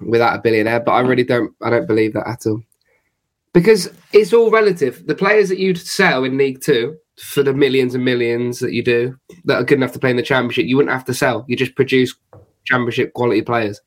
without 0.00 0.36
a 0.38 0.42
billionaire. 0.42 0.80
But 0.80 0.92
I 0.92 1.00
really 1.00 1.24
don't. 1.24 1.52
I 1.62 1.70
don't 1.70 1.86
believe 1.86 2.12
that 2.14 2.28
at 2.28 2.46
all. 2.46 2.60
Because 3.52 3.90
it's 4.12 4.32
all 4.32 4.50
relative. 4.50 5.06
The 5.06 5.14
players 5.14 5.48
that 5.48 5.58
you'd 5.58 5.78
sell 5.78 6.24
in 6.24 6.38
League 6.38 6.60
Two 6.62 6.96
for 7.18 7.42
the 7.42 7.52
millions 7.52 7.94
and 7.94 8.04
millions 8.04 8.60
that 8.60 8.72
you 8.72 8.82
do 8.82 9.16
that 9.44 9.56
are 9.60 9.64
good 9.64 9.76
enough 9.78 9.92
to 9.92 9.98
play 9.98 10.10
in 10.10 10.16
the 10.16 10.22
Championship, 10.22 10.66
you 10.66 10.76
wouldn't 10.76 10.92
have 10.92 11.04
to 11.04 11.14
sell. 11.14 11.44
You 11.48 11.56
just 11.56 11.74
produce 11.74 12.14
Championship 12.64 13.12
quality 13.12 13.42
players. 13.42 13.80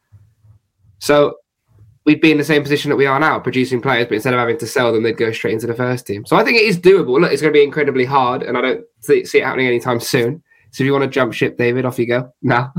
So 0.99 1.35
we'd 2.05 2.21
be 2.21 2.31
in 2.31 2.37
the 2.37 2.43
same 2.43 2.61
position 2.61 2.89
that 2.89 2.95
we 2.97 3.05
are 3.05 3.19
now, 3.19 3.39
producing 3.39 3.81
players, 3.81 4.07
but 4.07 4.15
instead 4.15 4.33
of 4.33 4.39
having 4.39 4.57
to 4.57 4.67
sell 4.67 4.91
them, 4.91 5.03
they'd 5.03 5.17
go 5.17 5.31
straight 5.31 5.53
into 5.53 5.67
the 5.67 5.73
first 5.73 6.05
team. 6.05 6.25
So 6.25 6.35
I 6.35 6.43
think 6.43 6.57
it 6.57 6.65
is 6.65 6.77
doable. 6.77 7.19
Look, 7.19 7.31
it's 7.31 7.41
going 7.41 7.53
to 7.53 7.57
be 7.57 7.63
incredibly 7.63 8.05
hard, 8.05 8.43
and 8.43 8.57
I 8.57 8.61
don't 8.61 8.85
see, 9.01 9.25
see 9.25 9.39
it 9.39 9.45
happening 9.45 9.67
anytime 9.67 9.99
soon. 9.99 10.43
So 10.71 10.83
if 10.83 10.85
you 10.85 10.91
want 10.91 11.03
to 11.03 11.09
jump 11.09 11.33
ship, 11.33 11.57
David, 11.57 11.85
off 11.85 11.99
you 11.99 12.07
go 12.07 12.33
now. 12.41 12.73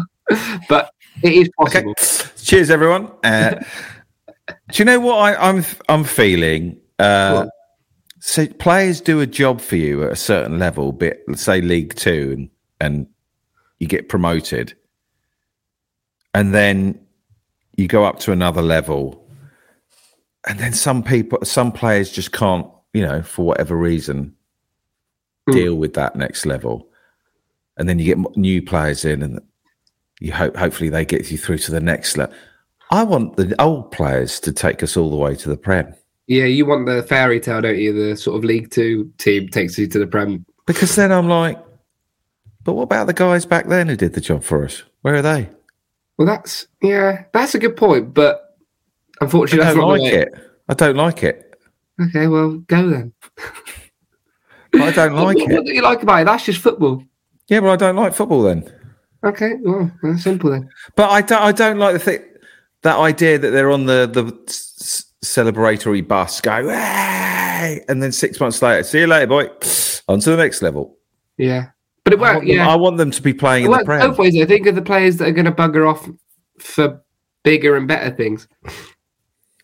but 0.69 0.91
it 1.23 1.33
is 1.33 1.49
Okay. 1.61 1.83
possible. 1.83 1.95
Cheers, 2.43 2.71
everyone. 2.71 3.11
Uh, 3.23 3.55
do 4.49 4.55
you 4.75 4.85
know 4.85 5.01
what 5.01 5.17
I, 5.17 5.49
I'm 5.51 5.65
I'm 5.89 6.05
feeling? 6.05 6.79
Uh, 6.99 7.47
so 8.21 8.47
players 8.47 9.01
do 9.01 9.21
a 9.21 9.27
job 9.27 9.61
for 9.61 9.77
you 9.77 10.03
at 10.05 10.13
a 10.13 10.17
certain 10.17 10.59
level, 10.59 10.93
bit 10.93 11.23
say 11.35 11.61
League 11.61 11.95
Two, 11.95 12.33
and 12.33 12.51
and 12.81 13.07
you 13.79 13.87
get 13.87 14.09
promoted, 14.09 14.75
and 16.35 16.53
then 16.55 16.99
you 17.77 17.89
go 17.89 18.05
up 18.05 18.19
to 18.21 18.33
another 18.33 18.63
level, 18.63 19.27
and 20.47 20.59
then 20.59 20.73
some 20.73 21.03
people, 21.03 21.39
some 21.45 21.73
players 21.73 22.11
just 22.11 22.33
can't, 22.33 22.67
you 22.93 23.03
know, 23.03 23.23
for 23.23 23.45
whatever 23.47 23.77
reason, 23.77 24.35
Hmm. 25.47 25.53
deal 25.53 25.75
with 25.75 25.93
that 25.95 26.17
next 26.17 26.47
level, 26.47 26.89
and 27.77 27.89
then 27.89 27.99
you 27.99 28.05
get 28.15 28.37
new 28.37 28.63
players 28.63 29.05
in, 29.05 29.23
and 29.23 29.41
you 30.21 30.33
hope 30.33 30.57
hopefully 30.57 30.89
they 30.89 31.05
get 31.05 31.31
you 31.31 31.37
through 31.37 31.59
to 31.59 31.71
the 31.71 31.81
next 31.81 32.17
level. 32.17 32.35
I 32.91 33.03
want 33.03 33.37
the 33.37 33.55
old 33.61 33.91
players 33.91 34.39
to 34.41 34.53
take 34.53 34.83
us 34.83 34.97
all 34.97 35.11
the 35.11 35.17
way 35.17 35.35
to 35.37 35.49
the 35.49 35.57
Prem 35.57 35.95
Yeah, 36.27 36.45
you 36.45 36.65
want 36.65 36.87
the 36.87 37.03
fairy 37.03 37.41
tale, 37.41 37.61
don't 37.61 37.77
you? 37.79 37.93
The 37.93 38.17
sort 38.17 38.39
of 38.39 38.45
League 38.45 38.71
Two 38.71 39.11
team 39.19 39.49
takes 39.49 39.77
you 39.79 39.87
to 39.89 39.99
the 39.99 40.07
Prem. 40.07 40.47
because 40.67 40.95
then 40.97 41.13
I'm 41.13 41.29
like, 41.29 41.59
but 42.63 42.73
what 42.75 42.85
about 42.85 43.07
the 43.07 43.13
guys 43.13 43.45
back 43.45 43.67
then 43.69 43.89
who 43.89 43.97
did 43.97 44.15
the 44.15 44.21
job 44.23 44.43
for 44.43 44.65
us? 44.65 44.83
Where 45.03 45.17
are 45.17 45.23
they? 45.23 45.51
Well, 46.19 46.27
that's 46.27 46.67
yeah, 46.83 47.25
that's 47.33 47.55
a 47.55 47.59
good 47.59 47.77
point, 47.77 48.15
but 48.15 48.57
unfortunately, 49.21 49.65
that's 49.65 49.77
don't 49.77 49.89
like 49.89 50.01
way- 50.03 50.19
it. 50.21 50.35
I 50.69 50.75
don't 50.75 50.97
like 50.97 51.23
it. 51.23 51.59
Okay, 52.01 52.27
well, 52.27 52.53
go 52.67 52.89
then. 52.89 53.13
I 54.75 54.91
don't 54.91 55.15
like 55.15 55.37
what, 55.37 55.49
what 55.51 55.61
it. 55.61 55.67
do 55.67 55.73
you 55.75 55.83
like 55.83 56.03
about 56.03 56.23
it? 56.23 56.25
That's 56.25 56.45
just 56.45 56.61
football. 56.61 57.03
Yeah, 57.49 57.61
but 57.61 57.71
I 57.71 57.77
don't 57.77 57.97
like 57.97 58.15
football 58.15 58.43
then. 58.43 58.71
Okay, 59.25 59.55
well, 59.63 59.91
that's 60.03 60.23
simple 60.23 60.51
then. 60.51 60.69
But 60.97 61.11
I 61.11 61.21
don't. 61.23 61.43
I 61.43 61.53
don't 61.53 61.79
like 61.79 61.95
the 61.95 61.99
thing. 61.99 62.21
That 62.83 62.99
idea 62.99 63.39
that 63.39 63.51
they're 63.51 63.71
on 63.71 63.87
the 63.87 64.07
the 64.07 64.33
s- 64.49 65.07
celebratory 65.25 66.07
bus, 66.07 66.41
go 66.41 66.69
and 67.89 68.03
then 68.03 68.13
six 68.13 68.39
months 68.41 68.61
later, 68.61 68.83
see 68.83 69.01
you 69.01 69.07
later, 69.07 69.27
boy. 69.27 69.49
On 70.09 70.21
to 70.21 70.31
the 70.31 70.37
next 70.37 70.61
level. 70.61 70.99
Yeah, 71.39 71.71
but 72.05 72.13
it 72.13 72.19
I 72.19 72.23
worked. 72.23 72.47
them, 72.47 72.57
Yeah, 72.57 72.69
I 72.69 72.77
want 72.77 72.99
them 72.99 73.11
to 73.11 73.23
be 73.23 73.33
playing 73.33 73.65
it 73.65 73.73
in 73.73 73.79
the 73.79 73.85
Prem. 73.85 74.11
both 74.11 74.19
ways. 74.19 74.41
I 74.41 74.45
think 74.45 74.67
of 74.67 74.75
the 74.75 74.83
players 74.83 75.17
that 75.17 75.29
are 75.29 75.33
going 75.33 75.47
to 75.47 75.53
bugger 75.53 75.91
off 75.91 76.09
for 76.59 77.03
bigger 77.43 77.77
and 77.77 77.89
better 77.89 78.15
things. 78.15 78.47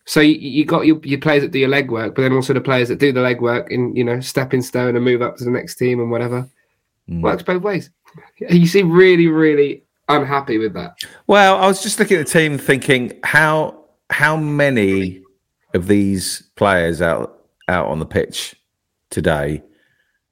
So 0.05 0.19
you, 0.19 0.33
you 0.33 0.65
got 0.65 0.85
your, 0.85 0.99
your 1.03 1.19
players 1.19 1.43
that 1.43 1.51
do 1.51 1.59
your 1.59 1.69
legwork, 1.69 2.15
but 2.15 2.23
then 2.23 2.33
also 2.33 2.53
the 2.53 2.61
players 2.61 2.89
that 2.89 2.99
do 2.99 3.11
the 3.11 3.21
legwork 3.21 3.73
and 3.73 3.95
you 3.95 4.03
know 4.03 4.19
stepping 4.19 4.61
stone 4.61 4.95
and 4.95 5.05
move 5.05 5.21
up 5.21 5.37
to 5.37 5.43
the 5.43 5.51
next 5.51 5.75
team 5.75 5.99
and 5.99 6.11
whatever. 6.11 6.49
Mm. 7.09 7.21
Works 7.21 7.43
both 7.43 7.61
ways. 7.61 7.89
You 8.49 8.65
seem 8.67 8.91
really, 8.91 9.27
really 9.27 9.83
unhappy 10.09 10.57
with 10.57 10.73
that. 10.73 10.95
Well, 11.27 11.57
I 11.57 11.67
was 11.67 11.81
just 11.81 11.99
looking 11.99 12.17
at 12.17 12.27
the 12.27 12.31
team, 12.31 12.57
thinking 12.57 13.19
how 13.23 13.85
how 14.09 14.35
many 14.35 15.21
of 15.73 15.87
these 15.87 16.49
players 16.55 17.01
out 17.01 17.39
out 17.67 17.87
on 17.87 17.99
the 17.99 18.05
pitch 18.05 18.55
today 19.09 19.63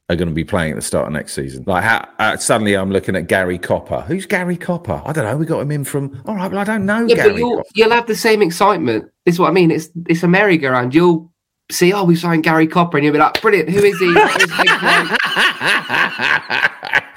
are 0.10 0.16
going 0.16 0.28
to 0.28 0.34
be 0.34 0.44
playing 0.44 0.72
at 0.72 0.76
the 0.76 0.82
start 0.82 1.06
of 1.08 1.14
next 1.14 1.34
season. 1.34 1.64
Like, 1.68 1.84
how, 1.84 2.08
uh, 2.18 2.36
suddenly 2.38 2.74
I'm 2.76 2.92
looking 2.92 3.16
at 3.16 3.28
Gary 3.28 3.60
Copper. 3.60 4.02
Who's 4.02 4.26
Gary 4.26 4.58
Copper? 4.58 5.02
I 5.06 5.14
don't 5.14 5.24
know. 5.26 5.38
We 5.38 5.46
got 5.46 5.60
him 5.60 5.72
in 5.72 5.84
from. 5.84 6.20
All 6.26 6.36
right, 6.36 6.50
well, 6.52 6.60
I 6.60 6.64
don't 6.64 6.86
know 6.86 7.06
Yeah, 7.06 7.16
Gary. 7.16 7.30
but 7.32 7.38
you'll 7.38 7.58
Copper. 7.58 7.70
you'll 7.76 7.92
have 7.92 8.08
the 8.08 8.16
same 8.16 8.42
excitement. 8.42 9.06
This 9.26 9.36
is 9.36 9.40
what 9.40 9.50
I 9.50 9.52
mean. 9.52 9.70
It's 9.72 9.90
it's 10.08 10.24
a 10.24 10.28
merry-go-round. 10.28 10.96
You'll 10.96 11.32
see, 11.72 11.94
oh, 11.94 12.04
we 12.04 12.16
signed 12.16 12.44
Gary 12.44 12.66
Copper, 12.68 12.98
and 12.98 13.04
you'll 13.06 13.14
be 13.14 13.20
like, 13.20 13.40
brilliant. 13.42 13.70
Who 13.70 13.80
is 13.84 14.00
he? 14.00 14.08
What 14.14 14.36
are 14.36 14.40
his 14.40 14.50
legs 14.58 14.82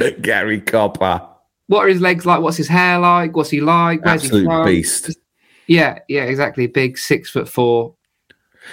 like? 0.02 0.22
Gary 0.22 0.60
Copper, 0.60 1.26
What 1.68 1.84
are 1.84 1.88
his 1.88 2.00
legs 2.00 2.26
like? 2.26 2.40
What's 2.42 2.56
his 2.56 2.68
hair 2.68 2.98
like? 2.98 3.34
What's 3.36 3.50
he 3.50 3.60
like? 3.60 4.04
Where's 4.04 4.22
he 4.22 4.26
absolute 4.28 4.44
from? 4.44 4.66
beast. 4.66 5.16
Yeah, 5.66 6.00
yeah, 6.08 6.24
exactly. 6.24 6.66
Big 6.66 6.98
six 6.98 7.30
foot 7.30 7.48
four. 7.48 7.94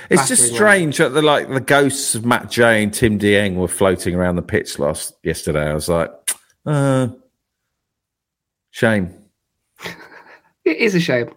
It's 0.09 0.27
just 0.27 0.53
strange 0.53 0.97
that 0.97 1.09
the 1.09 1.21
like 1.21 1.49
the 1.49 1.59
ghosts 1.59 2.15
of 2.15 2.25
Matt 2.25 2.49
Jay 2.49 2.83
and 2.83 2.93
Tim 2.93 3.19
Dieng 3.19 3.55
were 3.55 3.67
floating 3.67 4.15
around 4.15 4.35
the 4.35 4.41
pitch 4.41 4.79
last 4.79 5.15
yesterday. 5.23 5.69
I 5.69 5.73
was 5.73 5.89
like, 5.89 6.11
uh, 6.65 7.09
shame. 8.71 9.15
It 10.65 10.77
is 10.77 10.95
a 10.95 10.99
shame. 10.99 11.33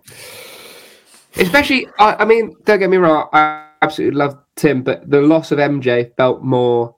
Especially, 1.36 1.86
I, 1.98 2.16
I 2.16 2.24
mean, 2.24 2.54
don't 2.64 2.78
get 2.78 2.90
me 2.90 2.98
wrong. 2.98 3.28
I 3.32 3.66
absolutely 3.80 4.18
love 4.18 4.38
Tim, 4.56 4.82
but 4.82 5.08
the 5.08 5.22
loss 5.22 5.50
of 5.52 5.58
MJ 5.58 6.14
felt 6.16 6.42
more 6.42 6.94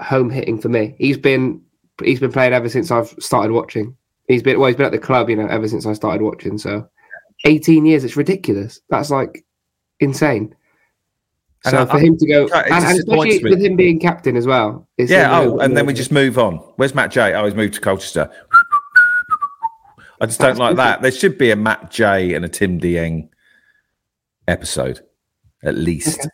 home 0.00 0.30
hitting 0.30 0.60
for 0.60 0.68
me. 0.68 0.94
He's 0.98 1.18
been 1.18 1.62
he's 2.02 2.20
been 2.20 2.32
playing 2.32 2.52
ever 2.52 2.68
since 2.68 2.90
I've 2.90 3.08
started 3.18 3.52
watching. 3.52 3.96
He's 4.28 4.42
been 4.42 4.58
well, 4.58 4.68
he's 4.68 4.76
been 4.76 4.86
at 4.86 4.92
the 4.92 4.98
club, 4.98 5.28
you 5.30 5.36
know, 5.36 5.46
ever 5.46 5.68
since 5.68 5.86
I 5.86 5.92
started 5.92 6.22
watching. 6.22 6.58
So, 6.58 6.88
eighteen 7.44 7.86
years, 7.86 8.04
it's 8.04 8.16
ridiculous. 8.16 8.80
That's 8.88 9.10
like 9.10 9.44
insane. 10.02 10.54
And 11.64 11.70
So 11.72 11.82
I- 11.82 11.86
for 11.86 11.98
him 12.00 12.16
to 12.18 12.26
go, 12.26 12.48
and, 12.54 12.72
and 12.72 12.98
especially 12.98 13.42
with 13.44 13.60
him 13.62 13.76
being 13.76 14.00
captain 14.00 14.36
as 14.36 14.46
well. 14.46 14.88
Yeah. 14.98 15.38
Oh, 15.40 15.58
and 15.60 15.76
then 15.76 15.86
we 15.86 15.94
just 15.94 16.10
move 16.10 16.38
on. 16.38 16.56
Where's 16.76 16.94
Matt 16.94 17.10
Jay? 17.12 17.32
Oh, 17.34 17.44
he's 17.44 17.54
moved 17.54 17.74
to 17.74 17.80
Colchester. 17.80 18.28
I 20.20 20.26
just 20.26 20.40
don't 20.40 20.58
like 20.58 20.76
that. 20.76 21.02
There 21.02 21.10
should 21.10 21.36
be 21.38 21.50
a 21.50 21.56
Matt 21.56 21.90
Jay 21.90 22.34
and 22.34 22.44
a 22.44 22.48
Tim 22.48 22.78
Dieng 22.80 23.28
episode, 24.48 25.00
at 25.64 25.76
least. 25.76 26.28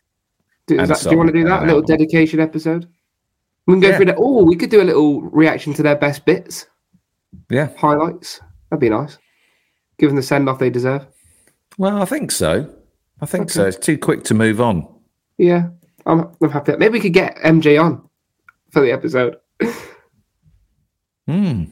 Do, 0.66 0.76
that- 0.76 1.00
do 1.02 1.10
you 1.10 1.16
want 1.16 1.28
to 1.28 1.32
do 1.32 1.44
that? 1.44 1.60
A 1.62 1.66
little 1.66 1.80
album. 1.82 1.96
dedication 1.96 2.40
episode? 2.40 2.86
We 3.66 3.74
can 3.74 3.80
go 3.80 3.88
Yeah. 3.88 3.96
through 3.96 4.06
that. 4.06 4.16
Oh, 4.18 4.44
we 4.44 4.56
could 4.56 4.70
do 4.70 4.80
a 4.82 4.84
little 4.84 5.22
reaction 5.22 5.72
to 5.74 5.82
their 5.82 5.96
best 5.96 6.24
bits, 6.24 6.66
Yeah. 7.50 7.68
highlights. 7.76 8.40
That'd 8.70 8.80
be 8.80 8.88
nice. 8.90 9.18
Give 9.98 10.08
them 10.10 10.16
the 10.16 10.22
send 10.22 10.48
off 10.48 10.58
they 10.58 10.70
deserve. 10.70 11.06
Well, 11.78 12.00
I 12.00 12.04
think 12.06 12.30
so. 12.30 12.74
I 13.20 13.26
think 13.26 13.50
so. 13.50 13.66
It's 13.66 13.76
too 13.76 13.98
quick 13.98 14.24
to 14.24 14.34
move 14.34 14.60
on. 14.60 14.86
Yeah. 15.38 15.68
I'm, 16.06 16.30
I'm 16.40 16.50
happy. 16.50 16.76
Maybe 16.76 16.94
we 16.94 17.00
could 17.00 17.12
get 17.12 17.36
MJ 17.36 17.82
on 17.82 18.08
for 18.70 18.80
the 18.80 18.92
episode. 18.92 19.36
Hmm. 21.26 21.64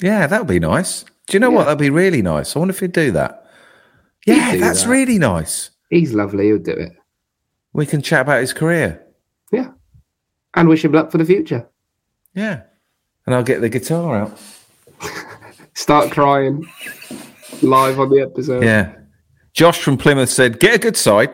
Yeah, 0.00 0.26
that 0.26 0.40
would 0.40 0.48
be 0.48 0.60
nice. 0.60 1.04
Do 1.26 1.34
you 1.34 1.40
know 1.40 1.50
what? 1.50 1.64
That'd 1.64 1.78
be 1.78 1.90
really 1.90 2.22
nice. 2.22 2.54
I 2.54 2.58
wonder 2.58 2.72
if 2.72 2.80
he'd 2.80 2.92
do 2.92 3.10
that. 3.12 3.46
Yeah, 4.26 4.52
do 4.52 4.60
that's 4.60 4.84
that. 4.84 4.90
really 4.90 5.18
nice. 5.18 5.70
He's 5.90 6.14
lovely. 6.14 6.46
He'll 6.46 6.58
do 6.58 6.72
it. 6.72 6.92
We 7.72 7.86
can 7.86 8.02
chat 8.02 8.22
about 8.22 8.40
his 8.40 8.52
career. 8.52 9.04
Yeah. 9.50 9.70
And 10.54 10.68
wish 10.68 10.84
him 10.84 10.92
luck 10.92 11.10
for 11.10 11.18
the 11.18 11.24
future. 11.24 11.68
Yeah. 12.34 12.62
And 13.26 13.34
I'll 13.34 13.42
get 13.42 13.60
the 13.60 13.68
guitar 13.68 14.16
out. 14.16 14.38
Start 15.74 16.10
crying 16.10 16.68
live 17.62 17.98
on 17.98 18.10
the 18.10 18.20
episode. 18.20 18.62
Yeah. 18.62 18.94
Josh 19.54 19.82
from 19.82 19.96
Plymouth 19.98 20.30
said, 20.30 20.60
get 20.60 20.74
a 20.74 20.78
good 20.78 20.96
side, 20.96 21.30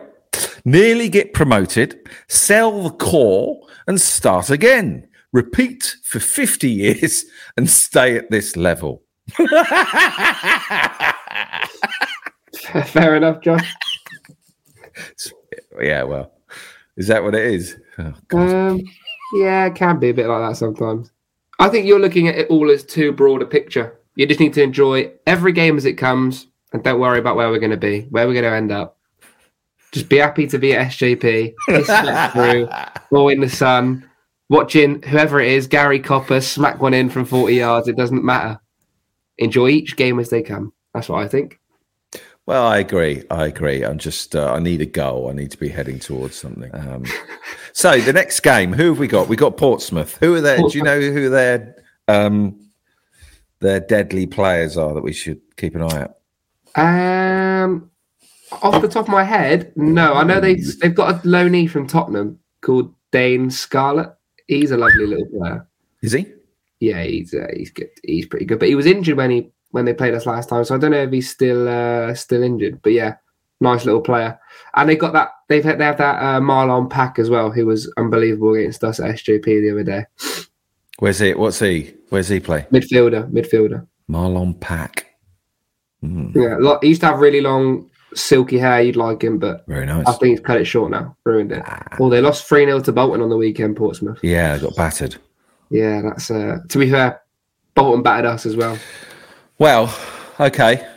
nearly 0.65 1.07
get 1.09 1.33
promoted, 1.33 1.99
sell 2.27 2.83
the 2.83 2.89
core, 2.91 3.61
and 3.87 3.99
start 3.99 4.49
again. 4.49 5.07
Repeat 5.31 5.95
for 6.03 6.19
50 6.19 6.69
years 6.71 7.25
and 7.55 7.69
stay 7.69 8.15
at 8.17 8.29
this 8.31 8.55
level. 8.57 9.03
Fair 12.87 13.15
enough, 13.15 13.41
Josh. 13.41 13.73
Yeah, 15.81 16.03
well, 16.03 16.33
is 16.97 17.07
that 17.07 17.23
what 17.23 17.33
it 17.35 17.45
is? 17.45 17.77
Oh, 17.97 18.13
Um, 18.37 18.81
yeah, 19.35 19.67
it 19.67 19.75
can 19.75 19.97
be 19.97 20.09
a 20.09 20.13
bit 20.13 20.27
like 20.27 20.49
that 20.49 20.57
sometimes. 20.57 21.09
I 21.57 21.69
think 21.69 21.85
you're 21.87 22.01
looking 22.01 22.27
at 22.27 22.35
it 22.37 22.49
all 22.49 22.69
as 22.69 22.83
too 22.83 23.13
broad 23.13 23.41
a 23.41 23.45
picture. 23.45 23.97
You 24.15 24.25
just 24.25 24.41
need 24.41 24.53
to 24.55 24.61
enjoy 24.61 25.09
every 25.25 25.53
game 25.53 25.77
as 25.77 25.85
it 25.85 25.93
comes 25.93 26.47
and 26.73 26.83
don't 26.83 26.99
worry 26.99 27.19
about 27.19 27.35
where 27.35 27.49
we're 27.49 27.59
going 27.59 27.71
to 27.71 27.77
be, 27.77 28.01
where 28.09 28.27
we're 28.27 28.33
going 28.33 28.45
to 28.45 28.55
end 28.55 28.71
up. 28.71 28.97
Just 29.91 30.09
be 30.09 30.17
happy 30.17 30.45
to 30.47 30.59
be 30.59 30.73
at 30.73 30.91
SJP, 30.91 31.53
through, 32.33 32.69
or 33.09 33.31
in 33.31 33.41
the 33.41 33.49
sun, 33.49 34.07
watching 34.47 35.01
whoever 35.01 35.39
it 35.39 35.51
is, 35.51 35.67
Gary 35.67 35.99
Copper, 35.99 36.41
smack 36.41 36.79
one 36.79 36.93
in 36.93 37.09
from 37.09 37.25
40 37.25 37.55
yards. 37.55 37.87
It 37.87 37.97
doesn't 37.97 38.23
matter. 38.23 38.59
Enjoy 39.39 39.69
each 39.69 39.95
game 39.95 40.19
as 40.19 40.29
they 40.29 40.43
come. 40.43 40.73
That's 40.93 41.09
what 41.09 41.23
I 41.23 41.27
think. 41.27 41.59
Well, 42.45 42.65
I 42.65 42.79
agree. 42.79 43.23
I 43.29 43.45
agree. 43.45 43.83
I'm 43.83 43.99
just, 43.99 44.35
uh, 44.35 44.51
I 44.53 44.59
need 44.59 44.81
a 44.81 44.85
goal. 44.85 45.29
I 45.29 45.33
need 45.33 45.51
to 45.51 45.57
be 45.57 45.69
heading 45.69 45.99
towards 45.99 46.35
something. 46.35 46.73
Um, 46.73 47.05
so 47.73 47.99
the 47.99 48.13
next 48.13 48.39
game, 48.39 48.73
who 48.73 48.89
have 48.89 48.99
we 48.99 49.07
got? 49.07 49.27
We 49.27 49.35
got 49.35 49.55
Portsmouth. 49.55 50.17
Who 50.17 50.35
are 50.35 50.41
their? 50.41 50.57
Do 50.57 50.77
you 50.77 50.83
know 50.83 50.99
who 50.99 51.29
their 51.29 51.75
um, 52.07 52.59
their 53.59 53.79
deadly 53.79 54.25
players 54.25 54.77
are 54.77 54.95
that 54.95 55.03
we 55.03 55.13
should 55.13 55.41
keep 55.57 55.75
an 55.75 55.83
eye 55.83 56.01
out? 56.01 56.15
Um, 56.75 57.91
off 58.51 58.81
the 58.81 58.87
top 58.87 59.05
of 59.05 59.11
my 59.11 59.23
head, 59.23 59.73
no. 59.75 60.13
I 60.13 60.23
know 60.23 60.39
they 60.39 60.55
they've 60.81 60.95
got 60.95 61.15
a 61.15 61.27
loanee 61.27 61.69
from 61.69 61.87
Tottenham 61.87 62.39
called 62.61 62.93
Dane 63.11 63.49
Scarlett. 63.49 64.13
He's 64.47 64.71
a 64.71 64.77
lovely 64.77 65.05
little 65.05 65.27
player. 65.27 65.67
Is 66.01 66.13
he? 66.13 66.25
Yeah, 66.79 67.03
he's 67.03 67.33
uh, 67.33 67.47
he's 67.55 67.71
good. 67.71 67.89
He's 68.03 68.25
pretty 68.25 68.45
good. 68.45 68.59
But 68.59 68.69
he 68.69 68.75
was 68.75 68.85
injured 68.85 69.17
when 69.17 69.31
he 69.31 69.51
when 69.71 69.85
they 69.85 69.93
played 69.93 70.13
us 70.13 70.25
last 70.25 70.49
time, 70.49 70.63
so 70.63 70.75
I 70.75 70.77
don't 70.77 70.91
know 70.91 71.03
if 71.03 71.11
he's 71.11 71.29
still 71.29 71.67
uh, 71.67 72.13
still 72.15 72.43
injured. 72.43 72.81
But 72.81 72.93
yeah, 72.93 73.15
nice 73.61 73.85
little 73.85 74.01
player. 74.01 74.39
And 74.75 74.89
they 74.89 74.95
got 74.95 75.13
that. 75.13 75.29
They've 75.47 75.63
had, 75.63 75.79
they 75.79 75.85
have 75.85 75.97
that 75.97 76.21
uh, 76.21 76.39
Marlon 76.39 76.89
Pack 76.89 77.19
as 77.19 77.29
well, 77.29 77.51
who 77.51 77.65
was 77.65 77.91
unbelievable 77.97 78.53
against 78.53 78.83
us 78.83 78.99
at 78.99 79.15
SJP 79.15 79.43
the 79.45 79.71
other 79.71 79.83
day. 79.83 80.05
Where's 80.99 81.19
he? 81.19 81.33
What's 81.33 81.59
he? 81.59 81.93
Where's 82.09 82.27
he 82.27 82.39
play? 82.39 82.65
Midfielder, 82.71 83.29
midfielder. 83.31 83.87
Marlon 84.09 84.59
Pack. 84.59 85.08
Yeah, 86.01 86.55
lo- 86.59 86.79
he 86.81 86.89
used 86.89 87.01
to 87.01 87.07
have 87.07 87.19
really 87.19 87.41
long, 87.41 87.89
silky 88.13 88.57
hair. 88.57 88.81
You'd 88.81 88.95
like 88.95 89.21
him, 89.23 89.37
but 89.37 89.65
Very 89.67 89.85
nice. 89.85 90.07
I 90.07 90.13
think 90.13 90.29
he's 90.31 90.39
cut 90.39 90.59
it 90.61 90.65
short 90.65 90.91
now. 90.91 91.15
Ruined 91.25 91.51
it. 91.51 91.61
Ah. 91.65 91.83
Well, 91.99 92.09
they 92.09 92.21
lost 92.21 92.47
3 92.47 92.65
0 92.65 92.79
to 92.81 92.91
Bolton 92.91 93.21
on 93.21 93.29
the 93.29 93.37
weekend, 93.37 93.75
Portsmouth. 93.77 94.19
Yeah, 94.23 94.57
got 94.57 94.75
battered. 94.75 95.15
Yeah, 95.69 96.01
that's, 96.01 96.31
uh, 96.31 96.59
to 96.69 96.77
be 96.79 96.89
fair, 96.89 97.21
Bolton 97.75 98.01
battered 98.01 98.25
us 98.25 98.45
as 98.45 98.55
well. 98.55 98.77
Well, 99.59 99.93
okay. 100.39 100.87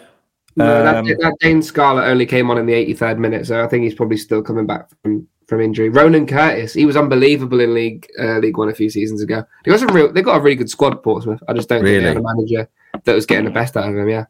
No, 0.57 0.65
Um, 0.99 1.05
that, 1.07 1.19
that 1.21 1.37
Dane 1.41 1.63
Scarlett 1.63 2.05
only 2.09 2.27
came 2.27 2.51
on 2.51 2.59
in 2.59 2.67
the 2.67 2.73
83rd 2.75 3.19
minute, 3.19 3.47
so 3.47 3.63
I 3.65 3.69
think 3.69 3.85
he's 3.85 3.95
probably 3.95 4.17
still 4.19 4.43
coming 4.43 4.67
back 4.67 4.89
from, 5.03 5.27
from 5.49 5.61
injury. 5.61 5.89
Ronan 5.89 6.27
Curtis, 6.27 6.75
he 6.75 6.85
was 6.87 6.97
unbelievable 6.97 7.59
in 7.61 7.75
League 7.75 8.07
uh, 8.21 8.39
League 8.39 8.57
One 8.59 8.69
a 8.69 8.75
few 8.75 8.89
seasons 8.91 9.23
ago. 9.23 9.45
They 9.65 9.71
got 9.71 9.81
some 9.81 9.95
real, 9.95 10.13
they 10.13 10.23
got 10.23 10.37
a 10.37 10.41
really 10.41 10.57
good 10.57 10.71
squad, 10.71 11.03
Portsmouth. 11.03 11.43
I 11.49 11.55
just 11.55 11.69
don't 11.69 11.79
think 11.83 11.87
Really? 11.87 12.01
they 12.01 12.09
had 12.09 12.17
a 12.19 12.23
manager 12.23 12.69
that 13.05 13.15
was 13.15 13.27
getting 13.27 13.47
the 13.47 13.51
best 13.51 13.77
out 13.77 13.89
of 13.89 13.97
him. 13.97 14.09
Yeah, 14.09 14.27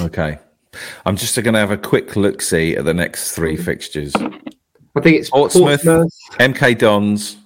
Okay. 0.00 0.38
I'm 1.06 1.16
just 1.16 1.36
going 1.36 1.54
to 1.54 1.60
have 1.60 1.70
a 1.70 1.76
quick 1.76 2.16
look 2.16 2.42
see 2.42 2.76
at 2.76 2.84
the 2.84 2.94
next 2.94 3.32
three 3.32 3.56
fixtures. 3.56 4.14
I 4.16 5.00
think 5.00 5.18
it's 5.18 5.30
Portsmouth. 5.30 5.84
Portsmouth. 5.84 6.12
MK 6.38 6.78
Dons 6.78 7.36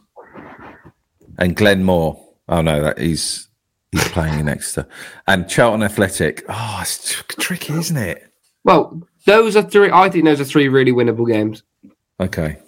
and 1.38 1.56
Glenmore. 1.56 2.22
Oh 2.48 2.62
no, 2.62 2.82
that 2.82 2.98
he's 2.98 3.48
he's 3.92 4.08
playing 4.08 4.40
in 4.40 4.48
Exeter 4.48 4.86
and 5.26 5.48
Charlton 5.48 5.82
Athletic. 5.82 6.44
Oh, 6.48 6.78
it's 6.80 7.12
tr- 7.12 7.40
tricky, 7.40 7.74
isn't 7.74 7.96
it? 7.96 8.32
Well, 8.64 9.02
those 9.26 9.56
are 9.56 9.62
three. 9.62 9.90
I 9.90 10.08
think 10.10 10.24
those 10.24 10.40
are 10.40 10.44
three 10.44 10.68
really 10.68 10.92
winnable 10.92 11.26
games. 11.30 11.62
Okay. 12.20 12.58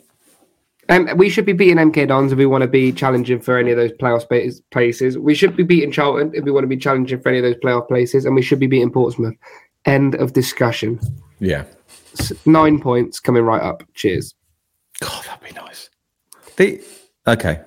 Um, 0.90 1.08
we 1.16 1.30
should 1.30 1.46
be 1.46 1.52
beating 1.52 1.76
MK 1.76 2.08
Dons 2.08 2.32
if 2.32 2.38
we 2.38 2.46
want 2.46 2.62
to 2.62 2.68
be 2.68 2.90
challenging 2.90 3.40
for 3.40 3.56
any 3.56 3.70
of 3.70 3.76
those 3.76 3.92
playoff 3.92 4.28
places. 4.72 5.16
We 5.16 5.36
should 5.36 5.56
be 5.56 5.62
beating 5.62 5.92
Charlton 5.92 6.32
if 6.34 6.42
we 6.42 6.50
want 6.50 6.64
to 6.64 6.68
be 6.68 6.76
challenging 6.76 7.20
for 7.20 7.28
any 7.28 7.38
of 7.38 7.44
those 7.44 7.56
playoff 7.64 7.86
places, 7.86 8.24
and 8.24 8.34
we 8.34 8.42
should 8.42 8.58
be 8.58 8.66
beating 8.66 8.90
Portsmouth. 8.90 9.34
End 9.86 10.16
of 10.16 10.32
discussion. 10.32 10.98
Yeah. 11.38 11.64
Nine 12.44 12.80
points 12.80 13.20
coming 13.20 13.44
right 13.44 13.62
up. 13.62 13.84
Cheers. 13.94 14.34
God, 15.00 15.24
that'd 15.24 15.48
be 15.48 15.54
nice. 15.54 15.88
The, 16.56 16.82
okay. 17.26 17.60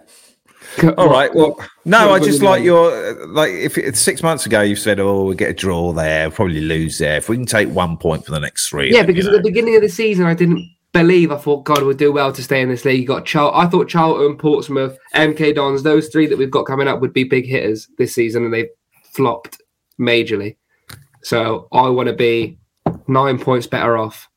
All 0.97 1.09
right. 1.09 1.33
Well, 1.33 1.57
no, 1.86 2.12
I 2.12 2.19
just 2.19 2.41
like 2.41 2.63
your 2.63 3.25
like 3.27 3.51
if 3.51 3.77
it's 3.77 3.99
six 3.99 4.21
months 4.21 4.45
ago 4.45 4.62
you 4.62 4.75
said, 4.75 4.99
"Oh, 4.99 5.25
we 5.25 5.36
get 5.36 5.49
a 5.49 5.53
draw 5.53 5.93
there, 5.93 6.29
probably 6.29 6.62
lose 6.62 6.97
there. 6.97 7.17
If 7.17 7.29
we 7.29 7.38
can 7.38 7.45
take 7.45 7.69
one 7.69 7.95
point 7.95 8.25
for 8.25 8.31
the 8.31 8.39
next 8.39 8.69
three, 8.69 8.91
Yeah, 8.91 8.97
then, 8.97 9.07
because 9.07 9.25
you 9.25 9.29
at 9.31 9.33
know. 9.33 9.38
the 9.38 9.49
beginning 9.49 9.75
of 9.75 9.81
the 9.81 9.89
season, 9.89 10.25
I 10.25 10.33
didn't 10.33 10.67
believe. 10.93 11.32
I 11.32 11.38
thought 11.38 11.65
God 11.65 11.84
would 11.84 11.97
do 11.97 12.12
well 12.12 12.32
to 12.32 12.41
stay 12.43 12.62
in 12.62 12.69
this 12.69 12.86
league. 12.86 13.01
You 13.01 13.08
got 13.08 13.25
Char- 13.25 13.53
I 13.53 13.67
thought 13.67 13.89
Charlton, 13.89 14.38
Portsmouth, 14.38 14.97
MK 15.15 15.56
Dons, 15.56 15.84
those 15.84 16.08
three 16.08 16.27
that 16.27 16.38
we've 16.38 16.51
got 16.51 16.63
coming 16.65 16.88
up 16.88 17.01
would 17.01 17.13
be 17.13 17.23
big 17.23 17.45
hitters 17.45 17.88
this 17.97 18.13
season, 18.15 18.45
and 18.45 18.53
they've 18.53 18.69
flopped 19.12 19.62
majorly. 19.99 20.56
So 21.23 21.67
I 21.71 21.89
want 21.89 22.08
to 22.08 22.13
be 22.13 22.58
nine 23.08 23.39
points 23.39 23.67
better 23.67 23.97
off 23.97 24.29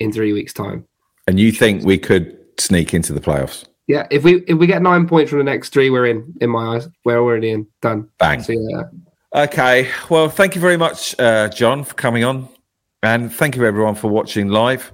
in 0.00 0.12
three 0.12 0.32
weeks' 0.32 0.52
time. 0.52 0.86
and 1.26 1.38
you 1.38 1.52
think 1.52 1.84
we 1.84 1.98
could 1.98 2.36
sneak 2.58 2.92
into 2.94 3.12
the 3.12 3.20
playoffs? 3.20 3.64
Yeah, 3.88 4.06
if 4.10 4.22
we 4.24 4.42
if 4.48 4.58
we 4.58 4.66
get 4.66 4.80
nine 4.82 5.06
points 5.08 5.30
from 5.30 5.38
the 5.38 5.44
next 5.44 5.70
three, 5.72 5.90
we're 5.90 6.06
in. 6.06 6.32
In 6.40 6.50
my 6.50 6.76
eyes, 6.76 6.88
we're 7.04 7.18
already 7.18 7.50
in. 7.50 7.66
Done. 7.80 8.08
Bang. 8.18 8.42
So 8.42 8.52
yeah, 8.52 8.82
Okay. 9.34 9.88
Well, 10.10 10.28
thank 10.28 10.54
you 10.54 10.60
very 10.60 10.76
much, 10.76 11.18
uh, 11.18 11.48
Jon, 11.48 11.84
for 11.84 11.94
coming 11.94 12.22
on, 12.24 12.48
and 13.02 13.32
thank 13.32 13.56
you 13.56 13.64
everyone 13.64 13.94
for 13.94 14.08
watching 14.08 14.48
live. 14.48 14.92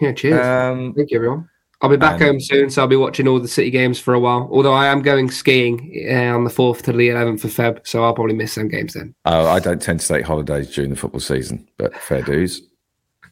Yeah. 0.00 0.12
Cheers. 0.12 0.46
Um, 0.46 0.94
Thank 0.94 1.10
you, 1.10 1.16
everyone. 1.18 1.48
I'll 1.82 1.88
be 1.88 1.96
back 1.96 2.20
and- 2.20 2.22
home 2.22 2.40
soon, 2.40 2.68
so 2.68 2.82
I'll 2.82 2.88
be 2.88 2.96
watching 2.96 3.26
all 3.26 3.40
the 3.40 3.48
City 3.48 3.70
games 3.70 3.98
for 3.98 4.12
a 4.12 4.20
while. 4.20 4.48
Although 4.52 4.74
I 4.74 4.86
am 4.86 5.00
going 5.00 5.30
skiing 5.30 6.06
uh, 6.10 6.34
on 6.36 6.44
the 6.44 6.50
fourth 6.50 6.82
to 6.82 6.92
the 6.92 7.08
eleventh 7.08 7.42
of 7.44 7.52
Feb, 7.52 7.86
so 7.86 8.04
I'll 8.04 8.12
probably 8.14 8.34
miss 8.34 8.52
some 8.52 8.68
games 8.68 8.92
then. 8.92 9.14
oh, 9.24 9.46
I 9.48 9.60
don't 9.60 9.80
tend 9.80 10.00
to 10.00 10.06
take 10.08 10.26
holidays 10.26 10.74
during 10.74 10.90
the 10.90 10.96
football 10.96 11.20
season, 11.20 11.66
but 11.78 11.94
fair 11.96 12.22
dues. 12.22 12.62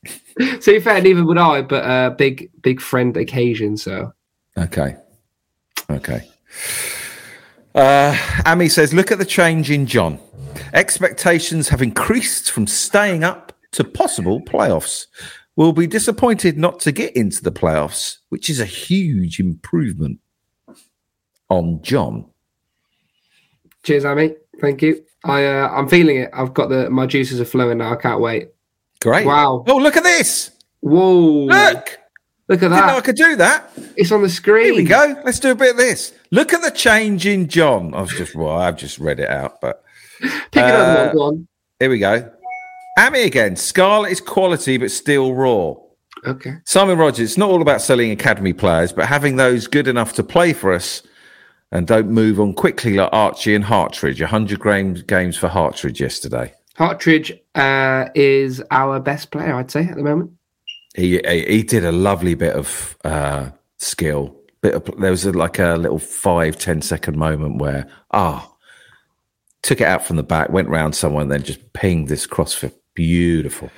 To 0.39 0.59
be 0.65 0.79
fair, 0.79 1.03
neither 1.03 1.25
would 1.27 1.37
I, 1.39 1.63
but 1.63 1.85
uh, 1.85 2.11
big 2.11 2.49
big 2.63 2.81
friend 2.81 3.17
occasion. 3.17 3.77
So 3.77 4.13
Okay. 4.57 4.95
Okay. 5.91 6.29
Uh, 7.75 8.17
Amy 8.47 8.69
says, 8.69 8.95
look 8.95 9.11
at 9.11 9.19
the 9.19 9.25
change 9.25 9.71
in 9.71 9.87
Jon. 9.87 10.21
Expectations 10.73 11.69
have 11.69 11.83
increased 11.83 12.51
from 12.53 12.67
staying 12.69 13.25
up 13.25 13.53
to 13.73 13.83
possible 13.85 14.41
playoffs. 14.41 15.07
We'll 15.59 15.73
be 15.73 15.89
disappointed 15.89 16.57
not 16.57 16.79
to 16.81 16.93
get 16.93 17.17
into 17.17 17.43
the 17.43 17.51
playoffs, 17.51 18.19
which 18.29 18.49
is 18.49 18.61
a 18.61 18.65
huge 18.65 19.41
improvement 19.41 20.21
on 21.51 21.83
Jon. 21.83 22.27
cheers, 23.83 24.05
Amy. 24.05 24.37
Thank 24.61 24.83
you. 24.83 25.05
I 25.25 25.45
uh, 25.47 25.69
I'm 25.71 25.89
feeling 25.89 26.19
it. 26.19 26.31
I've 26.33 26.55
got 26.55 26.69
the 26.69 26.89
my 26.91 27.07
juices 27.07 27.41
are 27.41 27.45
flowing 27.45 27.79
now. 27.79 27.93
I 27.93 27.97
can't 27.97 28.21
wait. 28.21 28.51
Great. 29.01 29.27
Wow. 29.27 29.65
Oh, 29.67 29.79
look 29.79 29.97
at 29.97 30.05
this. 30.05 30.53
Whoa! 30.79 31.47
Look. 31.47 31.99
Look 32.49 32.63
at 32.63 32.71
that. 32.71 32.77
Didn't 32.77 32.87
know 32.87 32.97
I 32.97 33.01
could 33.01 33.17
do 33.17 33.35
that. 33.35 33.71
It's 33.97 34.13
on 34.13 34.23
the 34.23 34.29
screen. 34.31 34.67
Here 34.67 34.75
we 34.77 34.85
go. 34.85 35.21
Let's 35.25 35.41
do 35.41 35.51
a 35.51 35.55
bit 35.57 35.73
of 35.73 35.77
this. 35.77 36.15
Look 36.31 36.53
at 36.53 36.63
the 36.63 36.71
change 36.71 37.27
in 37.27 37.49
Jon. 37.49 37.95
I 37.95 38.01
was 38.01 38.11
just, 38.13 38.35
well, 38.37 38.57
I've 38.57 38.77
just 38.77 38.99
read 39.01 39.19
it 39.19 39.29
out, 39.29 39.61
but 39.61 39.83
Pick 40.21 40.63
another 40.63 40.85
Uh, 40.85 41.07
one. 41.09 41.15
Go 41.17 41.23
on. 41.25 41.49
here 41.81 41.91
we 41.91 41.99
go. 41.99 42.31
Amy 42.99 43.23
again. 43.23 43.55
Scarlett 43.55 44.11
is 44.11 44.21
quality, 44.21 44.77
but 44.77 44.91
still 44.91 45.35
raw. 45.35 45.75
Okay. 46.27 46.57
Simon 46.65 46.99
Rogers, 46.99 47.21
it's 47.21 47.39
not 47.39 47.49
all 47.49 47.63
about 47.63 47.81
selling 47.81 48.11
academy 48.11 48.53
players, 48.53 48.93
but 48.93 49.07
having 49.07 49.37
those 49.37 49.69
good 49.69 49.87
enough 49.87 50.15
to 50.15 50.25
play 50.25 50.53
for 50.53 50.73
us 50.73 51.03
and 51.71 51.87
don't 51.87 52.09
move 52.09 52.41
on 52.41 52.55
quickly 52.55 52.95
like 52.95 53.11
Archie 53.13 53.55
and 53.55 53.65
Hartridge. 53.65 54.21
100 54.21 54.61
games, 54.61 55.03
games 55.03 55.37
for 55.37 55.47
Hartridge 55.47 56.01
yesterday. 56.01 56.53
Hartridge 56.75 57.33
uh, 57.55 58.09
is 58.17 58.63
our 58.73 58.99
best 58.99 59.31
player, 59.31 59.55
I'd 59.55 59.71
say, 59.71 59.85
at 59.85 59.97
the 59.97 60.03
moment. 60.03 60.33
He, 60.97 61.21
he 61.25 61.45
he 61.45 61.63
did 61.63 61.85
a 61.85 61.93
lovely 61.93 62.35
bit 62.35 62.55
of 62.55 62.97
uh, 63.05 63.51
skill 63.79 64.35
bit 64.63 64.75
of 64.75 64.85
there 64.99 65.13
was 65.13 65.25
a, 65.25 65.33
like 65.33 65.59
a 65.59 65.77
little 65.77 65.99
five 65.99 66.59
ten 66.59 66.83
second 66.83 67.17
moment 67.17 67.59
where 67.59 67.87
ah 68.11 68.51
took 69.63 69.81
it 69.81 69.87
out 69.87 70.05
from 70.05 70.17
the 70.17 70.23
back, 70.23 70.51
went 70.51 70.69
round 70.69 70.95
someone, 70.95 71.23
and 71.23 71.33
then 71.33 71.43
just 71.43 71.73
pinged 71.73 72.09
this 72.09 72.27
crossfit. 72.27 72.73
Beautiful. 72.99 73.71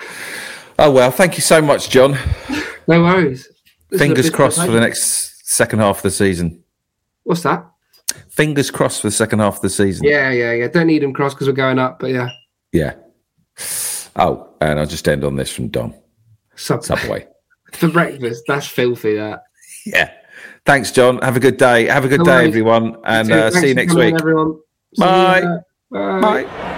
Oh 0.79 0.91
well, 0.91 1.11
thank 1.11 1.37
you 1.37 1.43
so 1.43 1.61
much, 1.61 1.91
Jon. 1.91 2.17
No 2.89 3.03
worries. 3.03 3.47
This 3.91 4.01
Fingers 4.01 4.31
crossed 4.31 4.59
for 4.65 4.71
the 4.71 4.81
next 4.81 5.47
second 5.47 5.81
half 5.81 5.99
of 5.99 6.03
the 6.05 6.11
season. 6.11 6.65
What's 7.25 7.43
that? 7.43 7.67
Fingers 8.31 8.71
crossed 8.71 9.03
for 9.03 9.09
the 9.09 9.13
second 9.13 9.41
half 9.41 9.57
of 9.57 9.61
the 9.61 9.69
season. 9.69 10.07
Yeah, 10.07 10.31
yeah, 10.31 10.53
yeah. 10.55 10.69
Don't 10.69 10.87
need 10.87 11.03
them 11.03 11.13
crossed 11.13 11.37
because 11.37 11.49
we're 11.49 11.53
going 11.53 11.79
up, 11.79 11.99
but 11.99 12.13
yeah. 12.13 12.31
Yeah. 12.73 12.95
Oh, 14.17 14.49
and 14.63 14.81
I'll 14.81 14.87
just 14.87 15.07
end 15.07 15.23
on 15.23 15.37
this 15.37 15.53
from 15.53 15.69
Dom. 15.69 15.93
Sub- 16.57 16.83
Subway. 16.83 17.29
for 17.75 17.89
breakfast. 17.89 18.45
That's 18.49 18.67
filthy. 18.67 19.17
That. 19.17 19.43
yeah. 19.85 20.13
Thanks, 20.65 20.93
Jon. 20.93 21.19
Have 21.19 21.37
a 21.37 21.41
good 21.41 21.59
day. 21.59 21.85
Have 21.89 22.07
a 22.07 22.09
good 22.09 22.21
No 22.21 22.25
day, 22.25 22.31
worries. 22.37 22.49
everyone. 22.49 22.97
And 23.05 23.29
You 23.29 23.35
uh, 23.35 23.51
see 23.51 23.69
you 23.69 23.75
next 23.75 23.93
week. 23.95 24.15
everyone. 24.15 24.55
See 24.97 25.03
you 25.05 25.07
Bye. 25.11 25.35
later. 25.41 25.65
Bye. 25.91 26.21
Bye. 26.45 26.77